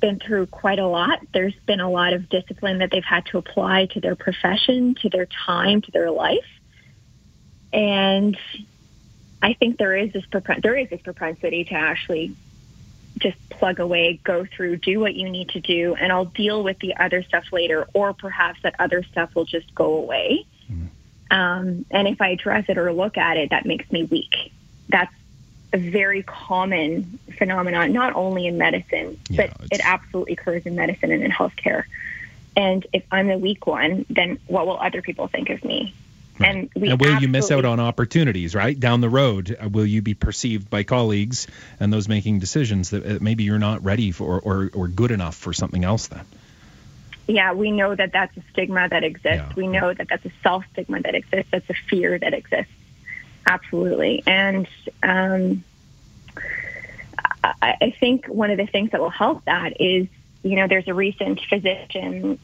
been 0.00 0.18
through 0.18 0.46
quite 0.46 0.78
a 0.78 0.86
lot. 0.86 1.20
There's 1.32 1.54
been 1.66 1.80
a 1.80 1.90
lot 1.90 2.12
of 2.12 2.28
discipline 2.28 2.78
that 2.78 2.90
they've 2.90 3.04
had 3.04 3.26
to 3.26 3.38
apply 3.38 3.86
to 3.86 4.00
their 4.00 4.14
profession, 4.14 4.94
to 4.96 5.08
their 5.08 5.26
time, 5.26 5.82
to 5.82 5.90
their 5.90 6.10
life, 6.10 6.46
and 7.72 8.36
I 9.42 9.52
think 9.54 9.78
there 9.78 9.96
is 9.96 10.12
this 10.12 10.24
there 10.62 10.76
is 10.76 10.90
this 10.90 11.00
propensity 11.00 11.64
to 11.64 11.74
actually 11.74 12.34
just 13.18 13.36
plug 13.50 13.80
away, 13.80 14.20
go 14.22 14.44
through, 14.44 14.76
do 14.76 15.00
what 15.00 15.14
you 15.14 15.28
need 15.28 15.50
to 15.50 15.60
do, 15.60 15.94
and 15.94 16.12
I'll 16.12 16.26
deal 16.26 16.62
with 16.62 16.78
the 16.78 16.96
other 16.96 17.22
stuff 17.22 17.52
later, 17.52 17.86
or 17.92 18.12
perhaps 18.12 18.62
that 18.62 18.74
other 18.78 19.02
stuff 19.02 19.34
will 19.34 19.44
just 19.44 19.74
go 19.74 19.96
away. 19.96 20.46
Um, 21.30 21.84
and 21.90 22.08
if 22.08 22.20
I 22.20 22.30
address 22.30 22.66
it 22.68 22.78
or 22.78 22.92
look 22.92 23.18
at 23.18 23.36
it, 23.36 23.50
that 23.50 23.66
makes 23.66 23.90
me 23.92 24.04
weak. 24.04 24.52
That's 24.88 25.12
a 25.72 25.78
very 25.78 26.22
common 26.22 27.18
phenomenon, 27.36 27.92
not 27.92 28.14
only 28.14 28.46
in 28.46 28.56
medicine, 28.56 29.18
Yeah, 29.28 29.48
but 29.48 29.66
it 29.70 29.80
absolutely 29.84 30.34
occurs 30.34 30.64
in 30.64 30.74
medicine 30.74 31.12
and 31.12 31.22
in 31.22 31.30
healthcare. 31.30 31.84
And 32.56 32.86
if 32.92 33.04
I'm 33.12 33.28
the 33.28 33.38
weak 33.38 33.66
one, 33.66 34.06
then 34.08 34.38
what 34.46 34.66
will 34.66 34.78
other 34.78 35.02
people 35.02 35.28
think 35.28 35.50
of 35.50 35.64
me? 35.64 35.94
Right. 36.38 36.50
And, 36.54 36.70
we 36.76 36.90
and 36.90 37.00
will 37.00 37.20
you 37.20 37.28
miss 37.28 37.50
out 37.50 37.64
on 37.64 37.80
opportunities, 37.80 38.54
right? 38.54 38.78
Down 38.78 39.00
the 39.00 39.08
road, 39.08 39.56
uh, 39.60 39.68
will 39.68 39.86
you 39.86 40.02
be 40.02 40.14
perceived 40.14 40.70
by 40.70 40.84
colleagues 40.84 41.46
and 41.80 41.92
those 41.92 42.08
making 42.08 42.38
decisions 42.38 42.90
that 42.90 43.04
uh, 43.04 43.18
maybe 43.20 43.44
you're 43.44 43.58
not 43.58 43.84
ready 43.84 44.12
for 44.12 44.38
or, 44.38 44.70
or 44.74 44.88
good 44.88 45.10
enough 45.10 45.34
for 45.34 45.52
something 45.52 45.84
else 45.84 46.06
then? 46.08 46.24
yeah, 47.28 47.52
we 47.52 47.70
know 47.70 47.94
that 47.94 48.10
that's 48.12 48.34
a 48.38 48.42
stigma 48.50 48.88
that 48.88 49.04
exists. 49.04 49.36
Yeah. 49.48 49.52
We 49.54 49.66
know 49.66 49.92
that 49.92 50.08
that's 50.08 50.24
a 50.24 50.32
self 50.42 50.64
stigma 50.72 51.02
that 51.02 51.14
exists. 51.14 51.50
That's 51.50 51.68
a 51.68 51.74
fear 51.74 52.18
that 52.18 52.32
exists. 52.32 52.72
Absolutely. 53.46 54.22
And 54.26 54.66
um, 55.02 55.62
I, 57.44 57.76
I 57.80 57.96
think 58.00 58.26
one 58.26 58.50
of 58.50 58.56
the 58.56 58.66
things 58.66 58.90
that 58.92 59.00
will 59.00 59.10
help 59.10 59.44
that 59.44 59.78
is, 59.80 60.08
you 60.42 60.56
know, 60.56 60.66
there's 60.68 60.88
a 60.88 60.94
recent 60.94 61.40
physician 61.48 62.38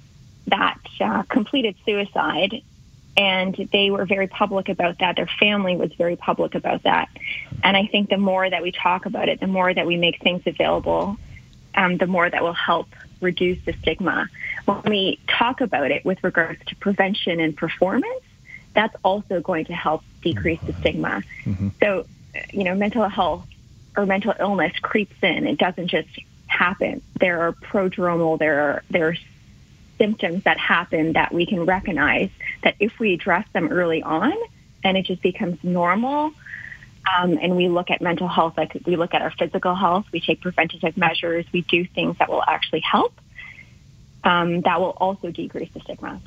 that 0.49 0.79
uh, 1.01 1.23
completed 1.23 1.77
suicide. 1.87 2.63
And 3.17 3.55
they 3.73 3.91
were 3.91 4.07
very 4.07 4.27
public 4.27 4.69
about 4.69 4.99
that. 4.99 5.17
Their 5.17 5.29
family 5.39 5.77
was 5.77 5.93
very 5.93 6.17
public 6.17 6.55
about 6.55 6.83
that. 6.83 7.09
And 7.63 7.77
I 7.77 7.87
think 7.87 8.11
the 8.11 8.19
more 8.19 8.49
that 8.49 8.63
we 8.63 8.73
talk 8.73 9.07
about 9.07 9.29
it, 9.29 9.39
the 9.41 9.47
more 9.47 9.73
that 9.73 9.87
we 9.87 9.97
make 9.97 10.21
things 10.21 10.43
available, 10.47 11.17
um, 11.77 11.97
the 11.97 12.07
more 12.07 12.29
that 12.29 12.43
will 12.43 12.53
help 12.53 12.89
reduce 13.21 13.65
the 13.65 13.73
stigma. 13.75 14.29
When 14.65 14.83
we 14.87 15.21
talk 15.29 15.61
about 15.61 15.91
it 15.91 16.05
with 16.05 16.23
regards 16.25 16.65
to 16.67 16.77
prevention 16.77 17.41
and 17.41 17.57
performance, 17.57 18.23
that's 18.75 18.97
also 19.05 19.41
going 19.41 19.67
to 19.67 19.75
help 19.75 20.03
decrease 20.23 20.61
the 20.63 20.73
stigma. 20.75 21.23
So, 21.81 22.07
you 22.53 22.65
know, 22.65 22.75
mental 22.75 23.09
health 23.09 23.47
or 23.97 24.07
mental 24.07 24.35
illness 24.39 24.73
creeps 24.81 25.15
in. 25.23 25.47
It 25.47 25.59
doesn't 25.59 25.87
just 25.89 26.09
happen. 26.47 27.01
There 27.21 27.43
are 27.43 27.53
prodromal, 27.53 28.39
there 28.39 28.61
are, 28.61 28.83
there 28.91 29.09
are 29.09 29.17
symptoms 29.99 30.43
that 30.45 30.59
happen 30.59 31.13
that 31.13 31.33
we 31.33 31.47
can 31.47 31.65
recognize 31.65 32.31
that 32.65 32.75
if 32.81 32.99
we 32.99 33.15
address 33.15 33.47
them 33.53 33.69
early 33.69 34.03
on 34.03 34.33
and 34.83 34.97
it 34.97 35.07
just 35.07 35.23
becomes 35.23 35.63
normal, 35.63 36.33
um, 37.19 37.39
and 37.41 37.57
we 37.57 37.69
look 37.69 37.91
at 37.91 38.01
mental 38.01 38.29
health 38.29 38.55
like 38.57 38.77
we 38.87 38.97
look 38.97 39.15
at 39.15 39.23
our 39.23 39.31
physical 39.31 39.75
health, 39.75 40.07
we 40.13 40.21
take 40.21 40.41
preventative 40.41 40.97
measures, 40.97 41.45
we 41.53 41.61
do 41.63 41.85
things 41.85 42.17
that 42.19 42.29
will 42.29 42.43
actually 42.47 42.81
help, 42.81 43.13
um, 44.25 44.63
that 44.63 44.81
will 44.81 44.97
also 44.97 45.31
decrease 45.31 45.71
the 45.75 45.81
stigma. 45.81 46.21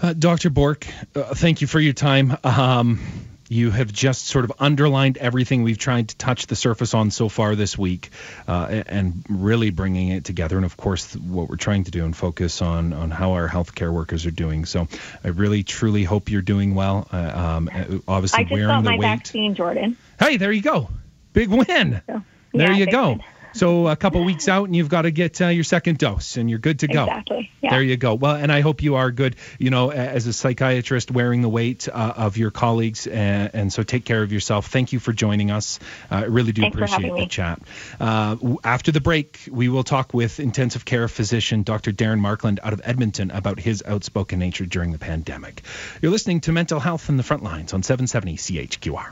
Uh, 0.00 0.12
Dr. 0.12 0.50
Bourque, 0.50 0.86
uh, 1.14 1.34
thank 1.34 1.60
you 1.60 1.66
for 1.66 1.80
your 1.80 1.92
time. 1.92 2.36
Um, 2.44 3.00
you 3.48 3.70
have 3.70 3.92
just 3.92 4.26
sort 4.26 4.44
of 4.44 4.52
underlined 4.58 5.16
everything 5.18 5.62
we've 5.62 5.78
tried 5.78 6.08
to 6.08 6.16
touch 6.16 6.46
the 6.46 6.56
surface 6.56 6.94
on 6.94 7.10
so 7.10 7.28
far 7.28 7.54
this 7.54 7.76
week, 7.78 8.10
uh, 8.46 8.82
and 8.86 9.24
really 9.28 9.70
bringing 9.70 10.08
it 10.08 10.24
together. 10.24 10.56
And 10.56 10.64
of 10.64 10.76
course, 10.76 11.14
what 11.14 11.48
we're 11.48 11.56
trying 11.56 11.84
to 11.84 11.90
do 11.90 12.04
and 12.04 12.16
focus 12.16 12.62
on 12.62 12.92
on 12.92 13.10
how 13.10 13.32
our 13.32 13.48
healthcare 13.48 13.92
workers 13.92 14.26
are 14.26 14.30
doing. 14.30 14.64
So, 14.66 14.88
I 15.24 15.28
really 15.28 15.62
truly 15.62 16.04
hope 16.04 16.30
you're 16.30 16.42
doing 16.42 16.74
well. 16.74 17.08
Uh, 17.12 17.16
um, 17.16 17.70
uh, 17.72 17.98
obviously, 18.06 18.40
I 18.40 18.42
just 18.44 18.52
wearing 18.52 18.68
got 18.68 18.84
the 18.84 18.90
my 18.90 18.96
weight. 18.98 19.02
vaccine, 19.02 19.54
Jordan. 19.54 19.96
Hey, 20.20 20.36
there 20.36 20.52
you 20.52 20.62
go, 20.62 20.88
big 21.32 21.48
win. 21.48 22.02
So, 22.06 22.22
there 22.52 22.72
you 22.72 22.86
go. 22.90 23.10
win. 23.10 23.24
So 23.54 23.88
a 23.88 23.96
couple 23.96 24.22
weeks 24.24 24.48
out, 24.48 24.66
and 24.66 24.76
you've 24.76 24.88
got 24.88 25.02
to 25.02 25.10
get 25.10 25.40
uh, 25.40 25.48
your 25.48 25.64
second 25.64 25.98
dose, 25.98 26.36
and 26.36 26.48
you're 26.48 26.58
good 26.58 26.80
to 26.80 26.88
go. 26.88 27.04
Exactly. 27.04 27.50
Yeah. 27.60 27.70
There 27.70 27.82
you 27.82 27.96
go. 27.96 28.14
Well, 28.14 28.36
and 28.36 28.52
I 28.52 28.60
hope 28.60 28.82
you 28.82 28.96
are 28.96 29.10
good. 29.10 29.36
You 29.58 29.70
know, 29.70 29.90
as 29.90 30.26
a 30.26 30.32
psychiatrist, 30.32 31.10
wearing 31.10 31.42
the 31.42 31.48
weight 31.48 31.88
uh, 31.88 32.14
of 32.16 32.36
your 32.36 32.50
colleagues, 32.50 33.06
and, 33.06 33.50
and 33.54 33.72
so 33.72 33.82
take 33.82 34.04
care 34.04 34.22
of 34.22 34.32
yourself. 34.32 34.66
Thank 34.66 34.92
you 34.92 35.00
for 35.00 35.12
joining 35.12 35.50
us. 35.50 35.78
Uh, 36.10 36.16
I 36.16 36.24
really 36.24 36.52
do 36.52 36.62
Thanks 36.62 36.76
appreciate 36.76 37.08
the 37.08 37.14
me. 37.14 37.26
chat. 37.26 37.60
Uh, 37.98 38.34
w- 38.36 38.58
after 38.62 38.92
the 38.92 39.00
break, 39.00 39.40
we 39.50 39.68
will 39.68 39.84
talk 39.84 40.14
with 40.14 40.40
intensive 40.40 40.84
care 40.84 41.08
physician 41.08 41.62
Dr. 41.62 41.92
Darren 41.92 42.20
Markland 42.20 42.60
out 42.62 42.72
of 42.72 42.80
Edmonton 42.84 43.30
about 43.30 43.58
his 43.58 43.82
outspoken 43.86 44.38
nature 44.38 44.66
during 44.66 44.92
the 44.92 44.98
pandemic. 44.98 45.62
You're 46.00 46.12
listening 46.12 46.40
to 46.42 46.52
Mental 46.52 46.80
Health 46.80 47.08
in 47.08 47.16
the 47.16 47.22
Front 47.22 47.42
Lines 47.42 47.72
on 47.72 47.82
770 47.82 48.36
CHQR. 48.36 49.10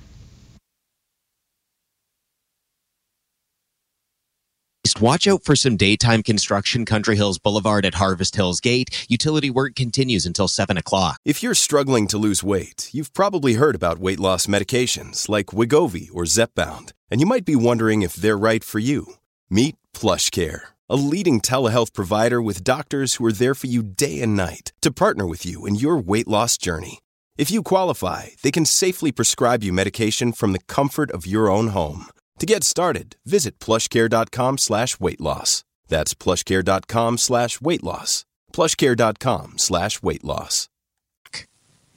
Watch 5.00 5.26
out 5.26 5.43
for 5.43 5.57
some 5.57 5.76
daytime 5.76 6.23
construction 6.23 6.85
Country 6.85 7.16
Hills 7.16 7.38
Boulevard 7.38 7.85
at 7.85 7.95
Harvest 7.95 8.37
Hills 8.37 8.61
Gate. 8.61 9.07
Utility 9.09 9.50
work 9.50 9.75
continues 9.75 10.26
until 10.26 10.49
7 10.49 10.76
o'clock. 10.76 11.19
If 11.25 11.43
you're 11.43 11.55
struggling 11.55 12.07
to 12.09 12.19
lose 12.19 12.45
weight, 12.45 12.90
you've 12.93 13.12
probably 13.14 13.55
heard 13.55 13.75
about 13.75 13.99
weight 13.99 14.21
loss 14.21 14.47
medications 14.47 15.28
like 15.28 15.47
Wegovy 15.47 16.09
or 16.12 16.25
Zepbound, 16.25 16.93
and 17.11 17.21
you 17.21 17.26
might 17.26 17.45
be 17.45 17.57
wondering 17.57 18.02
if 18.02 18.14
they're 18.14 18.38
right 18.38 18.62
for 18.62 18.78
you. 18.78 19.14
Meet 19.49 19.76
PlushCare, 19.93 20.61
a 20.88 20.97
leading 20.97 21.40
telehealth 21.40 21.93
provider 21.93 22.43
with 22.43 22.62
doctors 22.62 23.14
who 23.14 23.25
are 23.26 23.33
there 23.33 23.55
for 23.55 23.66
you 23.69 23.83
day 23.83 24.21
and 24.21 24.37
night 24.37 24.73
to 24.83 24.90
partner 24.90 25.26
with 25.26 25.47
you 25.47 25.66
in 25.66 25.75
your 25.75 25.97
weight 25.97 26.28
loss 26.28 26.59
journey. 26.59 27.00
If 27.38 27.50
you 27.50 27.62
qualify, 27.62 28.28
they 28.43 28.50
can 28.50 28.66
safely 28.66 29.11
prescribe 29.11 29.64
you 29.64 29.73
medication 29.73 30.33
from 30.33 30.52
the 30.52 30.64
comfort 30.69 31.11
of 31.11 31.26
your 31.26 31.50
own 31.50 31.69
home. 31.69 32.07
To 32.38 32.47
get 32.47 32.64
started, 32.64 33.16
visit 33.25 33.59
plushcare.com 33.59 34.59
slash 34.59 35.00
weight 35.00 35.21
loss. 35.21 35.64
That's 35.88 36.12
plushcare.com 36.14 37.19
slash 37.19 37.61
weight 37.61 37.83
loss. 37.83 38.25
plushcare.com 38.52 39.55
slash 39.57 40.02
weight 40.02 40.25
loss. 40.25 40.69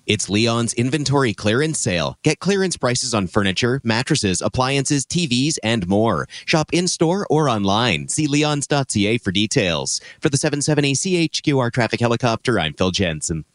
It's 0.10 0.28
Leon's 0.28 0.74
inventory 0.74 1.36
clearance 1.36 1.78
sale. 1.78 2.16
Get 2.24 2.40
clearance 2.40 2.78
prices 2.78 3.14
on 3.14 3.28
furniture, 3.28 3.80
mattresses, 3.84 4.42
appliances, 4.42 5.06
TVs, 5.06 5.58
and 5.64 5.88
more. 5.88 6.28
Shop 6.46 6.70
in 6.74 6.88
store 6.88 7.28
or 7.30 7.48
online. 7.48 8.08
See 8.08 8.28
leons.ca 8.28 9.20
for 9.20 9.32
details. 9.32 10.02
For 10.20 10.30
the 10.30 10.38
770 10.38 10.94
CHQR 10.94 11.72
traffic 11.72 12.00
helicopter, 12.00 12.60
I'm 12.60 12.74
Phil 12.74 12.90
Jensen. 12.90 13.46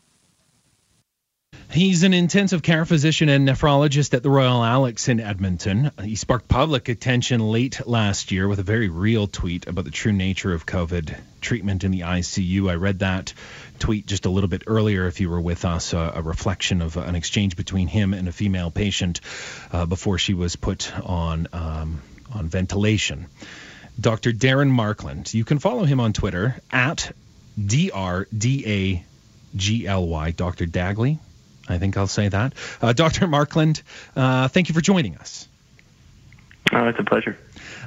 He's 1.71 2.04
an 2.04 2.14
intensive 2.14 2.62
care 2.62 2.85
physician 2.85 3.28
and 3.28 3.49
nephrologist 3.49 4.14
at 4.14 4.23
the 4.23 4.30
Royal 4.30 4.62
Alex 4.62 5.09
in 5.09 5.18
Edmonton. 5.18 5.90
He 6.02 6.14
sparked 6.14 6.47
public 6.47 6.88
attention 6.88 7.40
late 7.40 7.87
last 7.87 8.30
year 8.30 8.47
with 8.47 8.61
a 8.61 8.62
very 8.62 8.88
real 8.88 9.26
tweet 9.26 9.66
about 9.66 9.85
the 9.85 9.90
true 9.90 10.12
nature 10.12 10.54
of 10.54 10.66
COVID 10.66 11.16
treatment 11.40 11.83
in 11.83 11.90
the 11.90 12.00
ICU. 12.00 12.71
I 12.71 12.75
read 12.75 13.00
that 13.00 13.35
tweet 13.78 14.06
just 14.06 14.25
a 14.25 14.30
little 14.30 14.49
bit 14.49 14.64
earlier 14.66 15.06
if 15.06 15.21
you 15.21 15.28
were 15.28 15.40
with 15.40 15.64
us, 15.64 15.92
uh, 15.94 16.12
a 16.14 16.23
reflection 16.23 16.80
of 16.80 16.97
an 16.97 17.16
exchange 17.16 17.56
between 17.56 17.88
him 17.88 18.14
and 18.14 18.28
a 18.28 18.33
female 18.33 18.71
patient 18.71 19.21
uh, 19.73 19.85
before 19.85 20.18
she 20.18 20.35
was 20.35 20.56
put 20.56 20.97
on 21.00 21.49
um, 21.52 22.00
on 22.33 22.49
ventilation. 22.49 23.26
Dr. 24.00 24.33
Darren 24.33 24.71
Markland. 24.71 25.33
You 25.33 25.44
can 25.44 25.59
follow 25.59 25.85
him 25.85 26.00
on 26.00 26.12
Twitter 26.12 26.56
at 26.71 27.12
D 27.62 27.90
R 27.90 28.26
D 28.37 28.64
A 28.66 29.04
G 29.56 29.87
L 29.87 30.06
Y, 30.06 30.30
Dr. 30.33 30.66
Dagley. 30.66 31.18
I 31.68 31.78
think 31.78 31.97
I'll 31.97 32.06
say 32.06 32.28
that. 32.28 32.54
Uh, 32.80 32.92
Dr. 32.92 33.26
Markland, 33.26 33.83
uh, 34.16 34.49
thank 34.49 34.68
you 34.68 34.75
for 34.75 34.80
joining 34.80 35.16
us. 35.16 35.49
Oh, 36.73 36.87
it's 36.88 36.99
a 36.99 37.04
pleasure. 37.04 37.38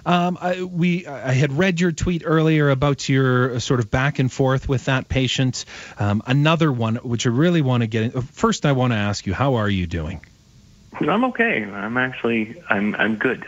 Um, 0.05 0.38
I, 0.39 0.63
we, 0.63 1.05
I 1.05 1.34
had 1.34 1.51
read 1.51 1.81
your 1.81 1.91
tweet 1.91 2.24
earlier 2.25 2.69
about 2.69 3.10
your 3.10 3.60
sort 3.60 3.79
of 3.79 3.91
back 3.91 4.19
and 4.19 4.31
forth 4.31 4.69
with 4.69 4.86
that 4.86 5.10
patient. 5.10 5.65
Um, 6.00 6.24
another 6.25 6.72
one, 6.72 6.96
which 6.98 7.25
I 7.25 7.29
really 7.29 7.62
want 7.62 7.81
to 7.81 7.88
get 7.88 8.15
in. 8.15 8.22
First, 8.22 8.65
I 8.65 8.72
want 8.72 8.93
to 8.93 8.98
ask 8.98 9.27
you, 9.27 9.34
how 9.34 9.55
are 9.55 9.69
you 9.69 9.88
doing? 9.88 10.22
I'm 11.01 11.25
okay. 11.25 11.63
I'm 11.63 11.98
actually 11.98 12.62
I'm 12.69 12.96
I'm 12.96 13.15
good. 13.17 13.46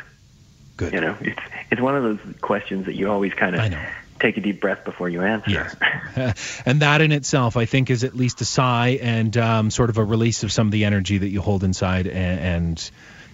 Good. 0.77 0.93
You 0.93 1.01
know, 1.01 1.17
it's 1.19 1.39
it's 1.71 1.81
one 1.81 1.95
of 1.95 2.03
those 2.03 2.35
questions 2.41 2.85
that 2.85 2.95
you 2.95 3.09
always 3.09 3.33
kind 3.33 3.55
I 3.55 3.65
of 3.65 3.71
know. 3.71 3.85
Take 4.19 4.37
a 4.37 4.41
deep 4.41 4.61
breath 4.61 4.83
before 4.85 5.09
you 5.09 5.21
answer. 5.21 5.51
Yes. 5.51 6.61
and 6.65 6.81
that 6.81 7.01
in 7.01 7.11
itself, 7.11 7.57
I 7.57 7.65
think, 7.65 7.89
is 7.89 8.03
at 8.03 8.15
least 8.15 8.41
a 8.41 8.45
sigh 8.45 8.99
and 9.01 9.35
um, 9.37 9.71
sort 9.71 9.89
of 9.89 9.97
a 9.97 10.03
release 10.03 10.43
of 10.43 10.51
some 10.51 10.67
of 10.67 10.71
the 10.71 10.85
energy 10.85 11.17
that 11.17 11.29
you 11.29 11.41
hold 11.41 11.63
inside, 11.63 12.07
and, 12.07 12.39
and 12.39 12.91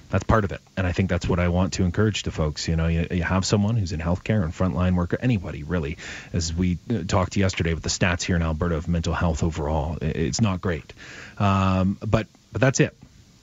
that's 0.09 0.23
part 0.23 0.45
of 0.45 0.51
it. 0.51 0.61
And 0.77 0.85
I 0.85 0.91
think 0.91 1.09
that's 1.09 1.27
what 1.27 1.39
I 1.39 1.49
want 1.49 1.73
to 1.73 1.83
encourage 1.83 2.23
to 2.23 2.31
folks. 2.31 2.67
You 2.67 2.75
know, 2.75 2.87
you, 2.87 3.07
you 3.11 3.23
have 3.23 3.45
someone 3.45 3.75
who's 3.75 3.91
in 3.91 3.99
healthcare 3.99 4.43
and 4.43 4.53
frontline 4.53 4.95
worker, 4.95 5.17
anybody 5.19 5.63
really, 5.63 5.97
as 6.33 6.53
we 6.53 6.77
uh, 6.89 7.03
talked 7.07 7.35
yesterday 7.35 7.73
with 7.73 7.83
the 7.83 7.89
stats 7.89 8.21
here 8.21 8.35
in 8.35 8.41
Alberta 8.41 8.75
of 8.75 8.87
mental 8.87 9.13
health 9.13 9.43
overall, 9.43 9.97
it's 10.01 10.41
not 10.41 10.61
great. 10.61 10.93
Um, 11.37 11.97
but 11.99 12.27
but 12.51 12.61
that's 12.61 12.79
it. 12.79 12.95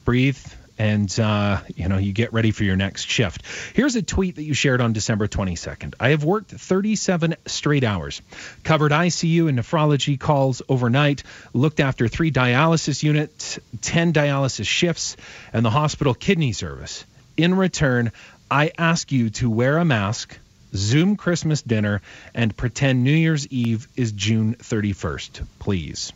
Breathe. 0.04 0.38
And 0.79 1.19
uh, 1.21 1.61
you 1.76 1.88
know 1.88 1.99
you 1.99 2.12
get 2.12 2.33
ready 2.33 2.50
for 2.50 2.64
your 2.64 2.76
next 2.76 3.09
shift. 3.09 3.43
Here's 3.75 3.95
a 3.97 4.02
tweet 4.02 4.37
that 4.37 4.43
you 4.43 4.55
shared 4.55 4.81
on 4.81 4.93
December 4.93 5.29
22nd. 5.29 5.95
I 6.00 6.11
have 6.11 6.25
worked 6.25 6.50
37 6.50 7.37
straight 7.47 7.85
hours, 7.85 8.23
covered 8.64 8.93
ICU 8.93 9.49
and 9.49 9.59
nephrology 9.59 10.19
calls 10.19 10.62
overnight, 10.69 11.23
looked 11.52 11.81
after 11.81 12.09
three 12.09 12.31
dialysis 12.31 13.02
units, 13.02 13.59
10 13.83 14.12
dialysis 14.12 14.67
shifts, 14.67 15.17
and 15.52 15.64
the 15.64 15.71
hospital 15.71 16.14
kidney 16.14 16.52
service. 16.52 17.05
In 17.37 17.55
return, 17.55 18.12
I 18.50 18.73
ask 18.76 19.12
you 19.12 19.31
to 19.31 19.49
wear 19.49 19.79
a 19.79 19.85
mask, 19.85 20.38
Zoom 20.75 21.17
Christmas 21.17 21.62
dinner, 21.62 22.02
and 22.35 22.57
pretend 22.57 23.02
New 23.05 23.12
Year's 23.12 23.47
Eve 23.49 23.88
is 23.97 24.12
June 24.12 24.57
31st, 24.57 25.47
please. 25.59 26.12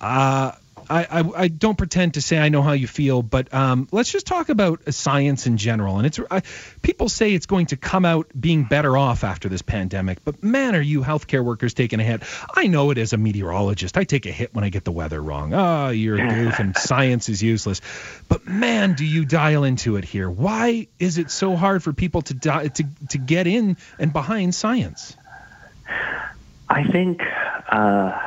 Uh, 0.00 0.52
I, 0.88 1.04
I, 1.04 1.30
I, 1.36 1.48
don't 1.48 1.76
pretend 1.76 2.14
to 2.14 2.22
say 2.22 2.38
I 2.38 2.48
know 2.48 2.62
how 2.62 2.72
you 2.72 2.86
feel, 2.86 3.22
but 3.22 3.52
um, 3.52 3.88
let's 3.92 4.10
just 4.10 4.26
talk 4.26 4.48
about 4.48 4.92
science 4.92 5.46
in 5.46 5.56
general. 5.56 5.98
And 5.98 6.06
it's 6.06 6.20
I, 6.30 6.42
people 6.82 7.08
say 7.08 7.32
it's 7.34 7.46
going 7.46 7.66
to 7.66 7.76
come 7.76 8.04
out 8.04 8.28
being 8.38 8.64
better 8.64 8.96
off 8.96 9.24
after 9.24 9.48
this 9.48 9.62
pandemic, 9.62 10.24
but 10.24 10.42
man, 10.42 10.74
are 10.74 10.80
you 10.80 11.02
healthcare 11.02 11.44
workers 11.44 11.74
taking 11.74 12.00
a 12.00 12.04
hit? 12.04 12.22
I 12.54 12.66
know 12.66 12.90
it 12.90 12.98
as 12.98 13.12
a 13.12 13.16
meteorologist. 13.16 13.96
I 13.96 14.04
take 14.04 14.26
a 14.26 14.30
hit 14.30 14.54
when 14.54 14.64
I 14.64 14.68
get 14.68 14.84
the 14.84 14.92
weather 14.92 15.20
wrong. 15.20 15.54
Oh, 15.54 15.90
you're 15.90 16.18
a 16.18 16.34
goof, 16.34 16.58
and 16.58 16.76
science 16.78 17.28
is 17.28 17.42
useless. 17.42 17.80
But 18.28 18.46
man, 18.46 18.94
do 18.94 19.04
you 19.04 19.24
dial 19.24 19.64
into 19.64 19.96
it 19.96 20.04
here? 20.04 20.30
Why 20.30 20.88
is 20.98 21.18
it 21.18 21.30
so 21.30 21.56
hard 21.56 21.82
for 21.82 21.92
people 21.92 22.22
to 22.22 22.34
di- 22.34 22.68
to 22.68 22.84
to 23.10 23.18
get 23.18 23.46
in 23.46 23.76
and 23.98 24.12
behind 24.12 24.54
science? 24.54 25.16
I 26.68 26.84
think. 26.84 27.22
Uh 27.68 28.25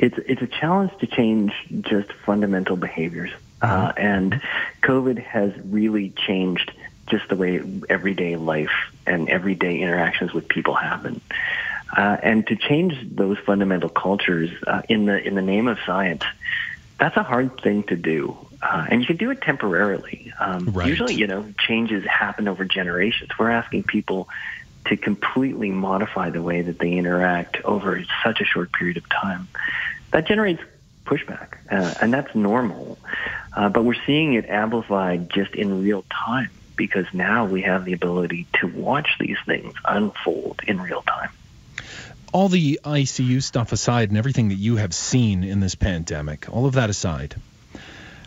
it's 0.00 0.18
it's 0.26 0.42
a 0.42 0.46
challenge 0.46 0.92
to 1.00 1.06
change 1.06 1.52
just 1.82 2.10
fundamental 2.24 2.76
behaviors, 2.76 3.30
uh, 3.60 3.88
mm-hmm. 3.88 3.98
and 4.00 4.42
COVID 4.82 5.22
has 5.22 5.52
really 5.64 6.10
changed 6.10 6.72
just 7.06 7.28
the 7.28 7.36
way 7.36 7.60
everyday 7.88 8.36
life 8.36 8.92
and 9.06 9.28
everyday 9.28 9.80
interactions 9.80 10.32
with 10.32 10.48
people 10.48 10.74
happen. 10.74 11.20
Uh, 11.94 12.16
and 12.22 12.46
to 12.46 12.56
change 12.56 12.94
those 13.14 13.36
fundamental 13.38 13.90
cultures 13.90 14.50
uh, 14.66 14.80
in 14.88 15.04
the 15.04 15.22
in 15.22 15.34
the 15.34 15.42
name 15.42 15.68
of 15.68 15.76
science, 15.84 16.22
that's 16.98 17.16
a 17.18 17.22
hard 17.22 17.60
thing 17.60 17.82
to 17.84 17.96
do. 17.96 18.36
Uh, 18.62 18.86
and 18.88 19.00
you 19.00 19.06
can 19.06 19.16
do 19.16 19.30
it 19.30 19.40
temporarily. 19.42 20.32
Um, 20.38 20.66
right. 20.72 20.88
Usually, 20.88 21.14
you 21.14 21.26
know, 21.26 21.52
changes 21.58 22.04
happen 22.04 22.46
over 22.46 22.64
generations. 22.64 23.30
We're 23.38 23.50
asking 23.50 23.84
people 23.84 24.28
to 24.86 24.96
completely 24.96 25.70
modify 25.70 26.30
the 26.30 26.42
way 26.42 26.62
that 26.62 26.78
they 26.78 26.92
interact 26.92 27.62
over 27.64 28.02
such 28.24 28.40
a 28.40 28.44
short 28.44 28.72
period 28.72 28.96
of 28.96 29.08
time. 29.08 29.48
That 30.12 30.26
generates 30.26 30.62
pushback, 31.04 31.58
uh, 31.70 31.94
and 32.00 32.12
that's 32.12 32.34
normal. 32.34 32.98
Uh, 33.52 33.68
but 33.68 33.84
we're 33.84 34.02
seeing 34.06 34.34
it 34.34 34.46
amplified 34.46 35.30
just 35.30 35.54
in 35.54 35.82
real 35.82 36.04
time 36.10 36.50
because 36.76 37.06
now 37.12 37.44
we 37.44 37.62
have 37.62 37.84
the 37.84 37.92
ability 37.92 38.46
to 38.60 38.66
watch 38.66 39.16
these 39.18 39.36
things 39.44 39.74
unfold 39.84 40.60
in 40.66 40.80
real 40.80 41.02
time. 41.02 41.30
All 42.32 42.48
the 42.48 42.80
ICU 42.84 43.42
stuff 43.42 43.72
aside, 43.72 44.08
and 44.08 44.16
everything 44.16 44.48
that 44.48 44.54
you 44.54 44.76
have 44.76 44.94
seen 44.94 45.42
in 45.42 45.60
this 45.60 45.74
pandemic, 45.74 46.48
all 46.48 46.64
of 46.64 46.74
that 46.74 46.88
aside, 46.88 47.34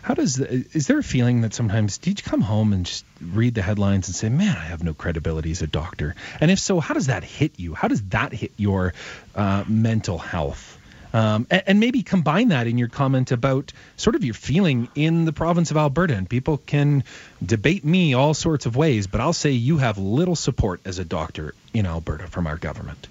how 0.04 0.12
does 0.12 0.38
is 0.38 0.86
there 0.86 0.98
a 0.98 1.02
feeling 1.02 1.40
that 1.40 1.54
sometimes 1.54 1.96
do 1.96 2.10
you 2.10 2.16
come 2.16 2.42
home 2.42 2.74
and 2.74 2.84
just 2.84 3.06
read 3.22 3.54
the 3.54 3.62
headlines 3.62 4.06
and 4.06 4.14
say, 4.14 4.28
"Man, 4.28 4.54
I 4.54 4.64
have 4.64 4.84
no 4.84 4.92
credibility 4.92 5.50
as 5.50 5.62
a 5.62 5.66
doctor"? 5.66 6.14
And 6.42 6.50
if 6.50 6.58
so, 6.58 6.78
how 6.78 6.92
does 6.92 7.06
that 7.06 7.24
hit 7.24 7.58
you? 7.58 7.72
How 7.72 7.88
does 7.88 8.02
that 8.10 8.34
hit 8.34 8.52
your 8.58 8.92
uh, 9.34 9.64
mental 9.66 10.18
health? 10.18 10.78
Um, 11.14 11.46
and, 11.50 11.62
and, 11.68 11.80
maybe 11.80 12.02
combine 12.02 12.48
that 12.48 12.66
in 12.66 12.76
your 12.76 12.88
comment 12.88 13.32
about 13.32 13.72
sort 13.96 14.14
of 14.14 14.24
your 14.24 14.34
feeling 14.34 14.88
in 14.94 15.24
the 15.24 15.32
province 15.32 15.70
of 15.70 15.78
Alberta. 15.78 16.14
And 16.14 16.28
people 16.28 16.58
can 16.58 17.04
debate 17.42 17.84
me 17.84 18.12
all 18.12 18.34
sorts 18.34 18.66
of 18.66 18.76
ways, 18.76 19.06
but 19.06 19.22
I'll 19.22 19.32
say 19.32 19.52
you 19.52 19.78
have 19.78 19.96
little 19.96 20.36
support 20.36 20.80
as 20.84 20.98
a 20.98 21.04
doctor 21.04 21.54
in 21.72 21.86
Alberta 21.86 22.26
from 22.26 22.46
our 22.46 22.56
government. 22.56 23.06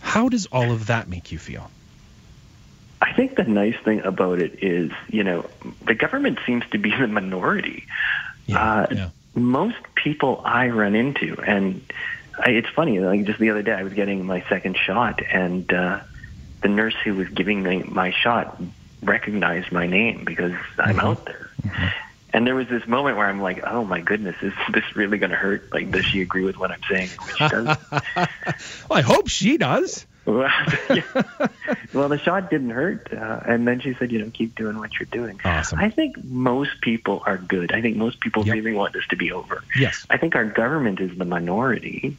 How 0.00 0.28
does 0.28 0.46
all 0.46 0.72
of 0.72 0.88
that 0.88 1.08
make 1.08 1.32
you 1.32 1.38
feel? 1.38 1.70
I 3.04 3.12
think 3.12 3.36
the 3.36 3.44
nice 3.44 3.76
thing 3.84 4.00
about 4.00 4.38
it 4.38 4.64
is, 4.64 4.90
you 5.10 5.24
know, 5.24 5.44
the 5.86 5.94
government 5.94 6.38
seems 6.46 6.64
to 6.70 6.78
be 6.78 6.90
the 6.90 7.06
minority. 7.06 7.84
Yeah, 8.46 8.58
uh, 8.58 8.86
yeah. 8.90 9.10
Most 9.34 9.76
people 9.94 10.40
I 10.42 10.68
run 10.68 10.94
into, 10.94 11.36
and 11.38 11.82
I, 12.38 12.52
it's 12.52 12.68
funny, 12.68 13.00
like 13.00 13.26
just 13.26 13.38
the 13.38 13.50
other 13.50 13.60
day, 13.60 13.72
I 13.72 13.82
was 13.82 13.92
getting 13.92 14.24
my 14.24 14.42
second 14.48 14.78
shot, 14.78 15.20
and 15.22 15.70
uh, 15.70 16.00
the 16.62 16.68
nurse 16.68 16.94
who 17.04 17.14
was 17.14 17.28
giving 17.28 17.62
me 17.62 17.82
my 17.82 18.10
shot 18.10 18.58
recognized 19.02 19.70
my 19.70 19.86
name 19.86 20.24
because 20.24 20.54
I'm 20.78 20.96
mm-hmm. 20.96 21.00
out 21.00 21.26
there. 21.26 21.50
Mm-hmm. 21.62 21.86
And 22.32 22.46
there 22.46 22.54
was 22.54 22.68
this 22.68 22.86
moment 22.86 23.18
where 23.18 23.26
I'm 23.26 23.42
like, 23.42 23.62
oh 23.66 23.84
my 23.84 24.00
goodness, 24.00 24.36
is 24.40 24.54
this 24.72 24.96
really 24.96 25.18
going 25.18 25.30
to 25.30 25.36
hurt? 25.36 25.70
Like, 25.74 25.90
does 25.90 26.06
she 26.06 26.22
agree 26.22 26.44
with 26.44 26.56
what 26.56 26.70
I'm 26.70 26.82
saying? 26.90 27.10
Well, 28.88 28.98
I 28.98 29.02
hope 29.02 29.28
she 29.28 29.58
does. 29.58 30.06
well, 31.92 32.08
the 32.08 32.18
shot 32.18 32.50
didn't 32.50 32.70
hurt, 32.70 33.12
uh, 33.12 33.40
and 33.46 33.66
then 33.66 33.80
she 33.80 33.94
said, 33.94 34.10
"You 34.10 34.20
know, 34.20 34.30
keep 34.32 34.54
doing 34.54 34.78
what 34.78 34.92
you're 34.98 35.06
doing." 35.10 35.40
Awesome. 35.44 35.78
I 35.78 35.90
think 35.90 36.22
most 36.24 36.80
people 36.80 37.22
are 37.26 37.36
good. 37.36 37.72
I 37.72 37.82
think 37.82 37.96
most 37.96 38.20
people 38.20 38.46
yep. 38.46 38.54
really 38.54 38.72
want 38.72 38.94
this 38.94 39.06
to 39.08 39.16
be 39.16 39.32
over. 39.32 39.62
Yes. 39.76 40.06
I 40.08 40.16
think 40.16 40.34
our 40.34 40.44
government 40.44 41.00
is 41.00 41.16
the 41.16 41.24
minority, 41.24 42.16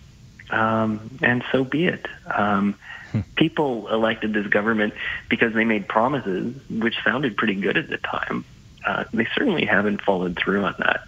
um, 0.52 1.18
and 1.22 1.44
so 1.52 1.64
be 1.64 1.88
it. 1.88 2.06
Um, 2.32 2.76
hmm. 3.12 3.22
People 3.36 3.88
elected 3.88 4.34
this 4.34 4.48
government 4.48 4.94
because 5.30 5.54
they 5.54 5.66
made 5.66 5.88
promises 5.88 6.56
which 6.70 6.96
sounded 7.04 7.38
pretty 7.38 7.56
good 7.56 7.78
at 7.78 7.90
the 7.90 7.98
time. 7.98 8.46
Uh, 8.86 9.06
they 9.14 9.28
certainly 9.36 9.66
haven't 9.66 10.02
followed 10.02 10.38
through 10.38 10.64
on 10.64 10.76
that. 10.78 11.08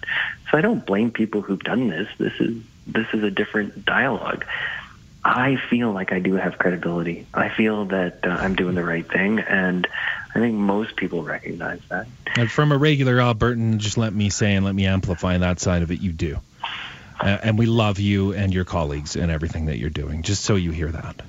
So 0.50 0.58
I 0.58 0.62
don't 0.62 0.84
blame 0.84 1.12
people 1.12 1.42
who've 1.42 1.64
done 1.64 1.90
this. 1.90 2.08
This 2.18 2.34
is 2.40 2.64
this 2.88 3.08
is 3.14 3.24
a 3.24 3.30
different 3.30 3.86
dialogue. 3.86 4.46
I 5.30 5.58
feel 5.70 5.92
like 5.92 6.14
I 6.14 6.20
do 6.20 6.36
have 6.36 6.58
credibility. 6.58 7.28
I 7.34 7.50
feel 7.50 7.86
that 7.88 8.26
uh, 8.26 8.30
I'm 8.30 8.56
doing 8.56 8.76
the 8.76 8.84
right 8.84 9.06
thing, 9.06 9.40
and 9.40 9.86
I 10.34 10.40
think 10.40 10.56
most 10.56 10.96
people 10.96 11.22
recognize 11.22 11.82
that. 11.90 12.08
And 12.38 12.50
from 12.50 12.72
a 12.72 12.78
regular 12.78 13.18
Albertan, 13.18 13.78
just 13.78 13.98
let 13.98 14.14
me 14.14 14.30
say 14.30 14.56
and 14.56 14.64
let 14.64 14.74
me 14.74 14.86
amplify 14.86 15.38
that 15.38 15.60
side 15.60 15.82
of 15.84 15.92
it. 15.92 16.00
You 16.00 16.14
do, 16.14 16.40
uh, 17.20 17.40
and 17.44 17.60
we 17.60 17.66
love 17.66 18.00
you 18.00 18.32
and 18.34 18.54
your 18.54 18.64
colleagues 18.64 19.18
and 19.18 19.30
everything 19.30 19.66
that 19.66 19.78
you're 19.78 19.90
doing. 19.90 20.24
Just 20.24 20.46
so 20.46 20.56
you 20.56 20.72
hear 20.72 20.92
that. 20.92 21.22